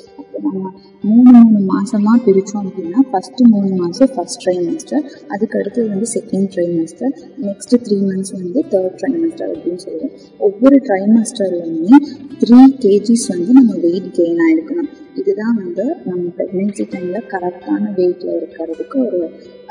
மூணு 0.42 0.70
மூணு 1.02 1.58
மாசமா 1.64 2.18
பிரிச்சோம் 2.26 2.66
அப்படின்னா 2.66 3.00
ஃபர்ஸ்ட் 3.10 3.40
மூணு 3.40 3.74
மாசம் 3.76 4.10
ஃபர்ஸ்ட் 4.14 4.40
ட்ரைமஸ்டர் 4.44 5.04
அதுக்கு 5.28 5.58
அடுத்தது 5.58 5.88
வந்து 5.88 6.06
second 6.14 6.48
trimester 6.54 7.14
next 7.46 7.74
three 7.86 7.98
months 8.08 8.32
வந்து 8.32 8.64
தேர்ட் 8.70 8.96
ட்ரைமஸ்டர் 9.00 9.50
அப்படின்னு 9.54 9.82
சொல்லுவோம். 9.86 10.12
ஒவ்வொரு 10.38 10.80
ட்ரைமாஸ்டர்லையுமே 10.88 11.98
த்ரீ 12.44 12.60
கேஜிஸ் 12.84 13.28
வந்து 13.28 13.52
நம்ம 13.52 13.74
வெயிட் 13.76 14.12
கெயின் 14.18 14.42
ஆயிருக்கணும். 14.46 14.90
இதுதான் 15.16 15.56
வந்து 15.60 15.84
நம்ம 16.06 16.24
ப்ரெக்னென்சி 16.36 16.84
டைமில் 16.92 17.28
கரெக்டான 17.32 17.92
வெயிட்டில் 17.98 18.36
இருக்கிறதுக்கு 18.36 18.96
ஒரு 19.06 19.20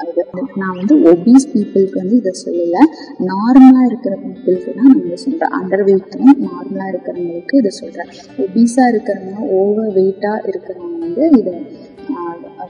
இது. 0.04 0.24
நான் 0.60 0.78
வந்து 0.80 0.96
ஒபீஸ் 1.12 1.46
பீப்புளுக்கு 1.52 1.98
வந்து 2.02 2.16
இதை 2.16 2.34
சொல்லலை. 2.42 2.82
நார்மலாக 3.30 3.86
இருக்கிற 3.86 4.14
பீப்புளுக்கு 4.24 4.72
தான் 4.72 4.90
நான் 4.90 5.04
இதை 5.04 5.18
சொல்கிறேன் 5.24 5.56
அண்டர் 5.60 5.84
வெயிட்டும் 5.90 6.32
நார்மலாக 6.46 6.92
இருக்கிறவங்களுக்கு 6.94 7.60
இதை 7.62 7.72
சொல்கிறேன் 7.80 8.12
ஒபீஸாக 8.46 8.92
இருக்கிறவங்க 8.94 9.40
ஓவர் 9.60 9.92
வெயிட்டாக 9.98 10.50
இருக்கிறவங்க 10.52 11.00
வந்து 11.06 11.26
இதை 11.40 11.56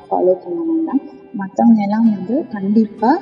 ஃபாலோ 0.08 0.34
பண்ண 0.44 0.60
வேண்டாம் 0.70 1.02
மற்றவங்க 1.40 1.82
எல்லாம் 1.86 2.08
வந்து 2.12 2.36
கண்டிப்பாக 2.54 3.18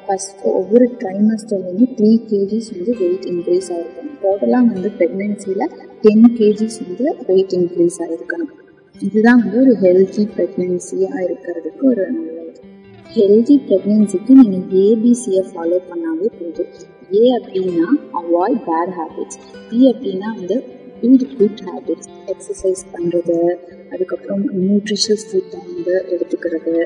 ஃபஸ்ட் 0.00 0.42
ஒவ்வொரு 0.52 0.86
ட்ரைமஸ்டர்லேருந்து 1.00 1.88
த்ரீ 1.98 2.10
கேஜிஸ் 2.30 2.72
வந்து 2.74 2.94
வெயிட் 3.02 3.28
இன்க்ரீஸ் 3.32 3.70
ஆகிருக்கும் 3.74 4.10
டோட்டலாக 4.22 4.72
வந்து 4.72 4.90
ப்ரெக்னென்சியில் 4.98 5.68
டென் 6.04 6.28
கேஜிஸ் 6.40 6.80
வந்து 6.82 7.08
வெயிட் 7.30 7.54
இன்க்ரீஸ் 7.58 7.98
ஆகிருக்கணும் 8.04 8.52
இதுதான் 9.00 9.40
வந்து 9.42 9.58
ஒரு 9.62 9.72
ஹெல்த்தி 9.82 10.22
ப்ரெக்னென்சியாக 10.34 11.22
இருக்கிறதுக்கு 11.26 11.82
ஒரு 11.90 12.04
நல்லது. 12.16 12.52
ஹெல்தி 13.16 13.56
ப்ரெக்னென்சிக்கு 13.68 14.32
நீங்கள் 14.40 14.68
ஏபிசியை 14.82 15.42
ஃபாலோ 15.48 15.78
பண்ணாவே 15.88 16.28
போதும். 16.38 16.70
ஏ 17.16 17.24
அப்படின்னா 17.38 17.88
அவாய்ட் 18.20 18.60
பேட் 18.68 18.92
ஹேபிட்ஸ் 18.98 19.38
பி 19.70 19.80
அப்படின்னா 19.92 20.28
வந்து 20.38 20.58
பில்ட் 21.00 21.26
குட் 21.38 21.62
ஹேபிட்ஸ் 21.68 22.10
எக்ஸசைஸ் 22.32 22.82
பண்ணுறது 22.92 23.38
அதுக்கப்புறம் 23.92 24.44
நியூட்ரிஷியஸ் 24.60 25.26
ஃபுட் 25.30 25.56
வந்து 25.64 25.94
எடுத்துக்கிறது. 26.14 26.76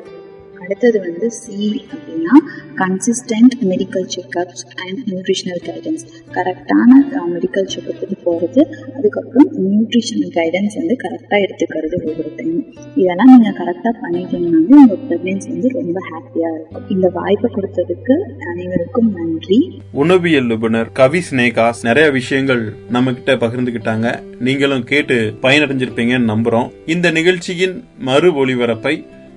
அடுத்தது 0.63 0.99
வந்து 1.01 1.31
சி 1.31 1.87
அப்படின்னா 1.95 2.35
consistent 2.83 3.55
medical 3.73 4.07
checkups 4.15 4.65
and 4.85 5.01
nutritional 5.11 5.63
guidance 5.69 6.05
கரெக்டான 6.37 6.91
மெடிக்கல் 7.35 7.69
செக்அப்புக்கு 7.75 8.17
போகிறது 8.25 8.63
அதுக்கப்புறம் 8.97 9.49
நியூட்ரிஷனல் 9.67 10.33
கைடன்ஸ் 10.39 10.77
வந்து 10.81 10.97
கரெக்டாக 11.05 11.41
எடுத்துக்கிறது 11.47 11.99
ஒவ்வொரு 12.09 12.33
டைம் 12.37 12.59
இதெல்லாம் 12.95 13.33
நீங்கள் 13.35 13.59
கரெக்டாக 13.61 13.95
பண்ணிட்டீங்கன்னாலே 14.03 14.77
உங்கள் 14.83 15.03
ப்ரெக்னென்சி 15.09 15.51
வந்து 15.55 15.71
ரொம்ப 15.79 16.01
ஹாப்பியாக 16.11 16.55
இருக்கும். 16.55 16.87
இந்த 16.89 17.09
வாய்ப்பை 17.19 17.51
கொடுத்ததுக்கு 17.57 18.17
அனைவருக்கும் 18.53 19.11
நன்றி. 19.19 19.59
உணவியல் 19.93 20.47
நிபுணர் 20.47 20.93
கவி 20.93 21.23
ஸ்னேகாஸ் 21.31 21.83
நிறைய 21.83 22.11
விஷயங்கள் 22.11 22.63
நம்ம 22.91 23.13
கிட்ட 23.13 23.35
பகிர்ந்துகிட்டாங்க. 23.35 24.07
நீங்களும் 24.39 24.85
கேட்டு 24.85 25.17
பயனடைஞ்சிருப்பீங்கன்னு 25.43 26.33
நம்புறோம். 26.35 26.71
இந்த 26.87 27.11
நிகழ்ச்சியின் 27.11 27.77
மறு 28.09 28.31
ஒளிபரப்பை 28.41 28.95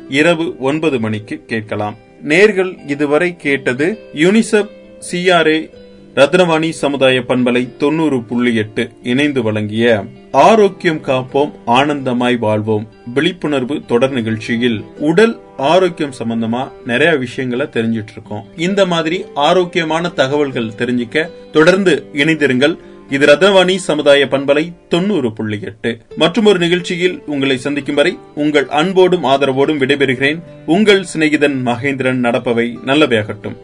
இரவு 0.09 0.55
ஒன்பது 0.59 0.99
மணிக்கு 0.99 1.43
கேட்கலாம். 1.47 1.97
நேர்கள் 2.27 2.89
இதுவரை 2.89 3.35
கேட்டது 3.35 3.99
யூனிசெப் 4.13 4.69
சிஆர்ஏ 5.11 5.69
ரத்னவாணி 6.15 6.69
சமுதாய 6.69 7.19
பண்பலை 7.19 7.77
தொண்ணூறு 7.77 8.23
புள்ளி 8.23 8.55
எட்டு 8.55 8.89
இணைந்து 9.03 9.41
வழங்கிய 9.41 10.05
ஆரோக்கியம் 10.31 11.03
காப்போம் 11.05 11.51
ஆனந்தமாய் 11.67 12.37
வாழ்வோம் 12.37 12.87
விழிப்புணர்வு 13.13 13.81
தொடர் 13.87 14.11
நிகழ்ச்சியில் 14.11 14.83
உடல் 14.97 15.39
ஆரோக்கியம் 15.57 16.13
சம்பந்தமா 16.23 16.71
நிறைய 16.85 17.15
விஷயங்களை 17.15 17.65
தெரிஞ்சிட்டு 17.65 18.11
இருக்கோம் 18.11 18.45
இந்த 18.55 18.85
மாதிரி 18.85 19.25
ஆரோக்கியமான 19.33 20.09
தகவல்கள் 20.09 20.75
தெரிஞ்சுக்க 20.77 21.29
தொடர்ந்து 21.51 22.05
இணைந்திருங்கள். 22.13 22.77
இது 23.09 23.25
ரத்னவாணி 23.25 23.75
சமுதாய 23.75 24.25
பண்பலை 24.25 24.73
தொண்ணூறு 24.89 25.33
புள்ளி 25.33 25.59
எட்டு. 25.61 25.97
மற்றும் 26.17 26.45
ஒரு 26.45 26.59
நிகழ்ச்சியில் 26.59 27.21
உங்களை 27.25 27.57
சந்திக்கும் 27.57 27.95
வரை 27.95 28.17
உங்கள் 28.35 28.67
அன்போடும் 28.67 29.23
ஆதரவோடும் 29.23 29.79
விடைபெறுகிறேன். 29.79 30.41
உங்கள் 30.65 31.01
சிநேகிதன் 31.01 31.65
மகேந்திரன் 31.65 32.23
நடப்பவை 32.25 32.75
நல்லவையாகட்டும். 32.85 33.55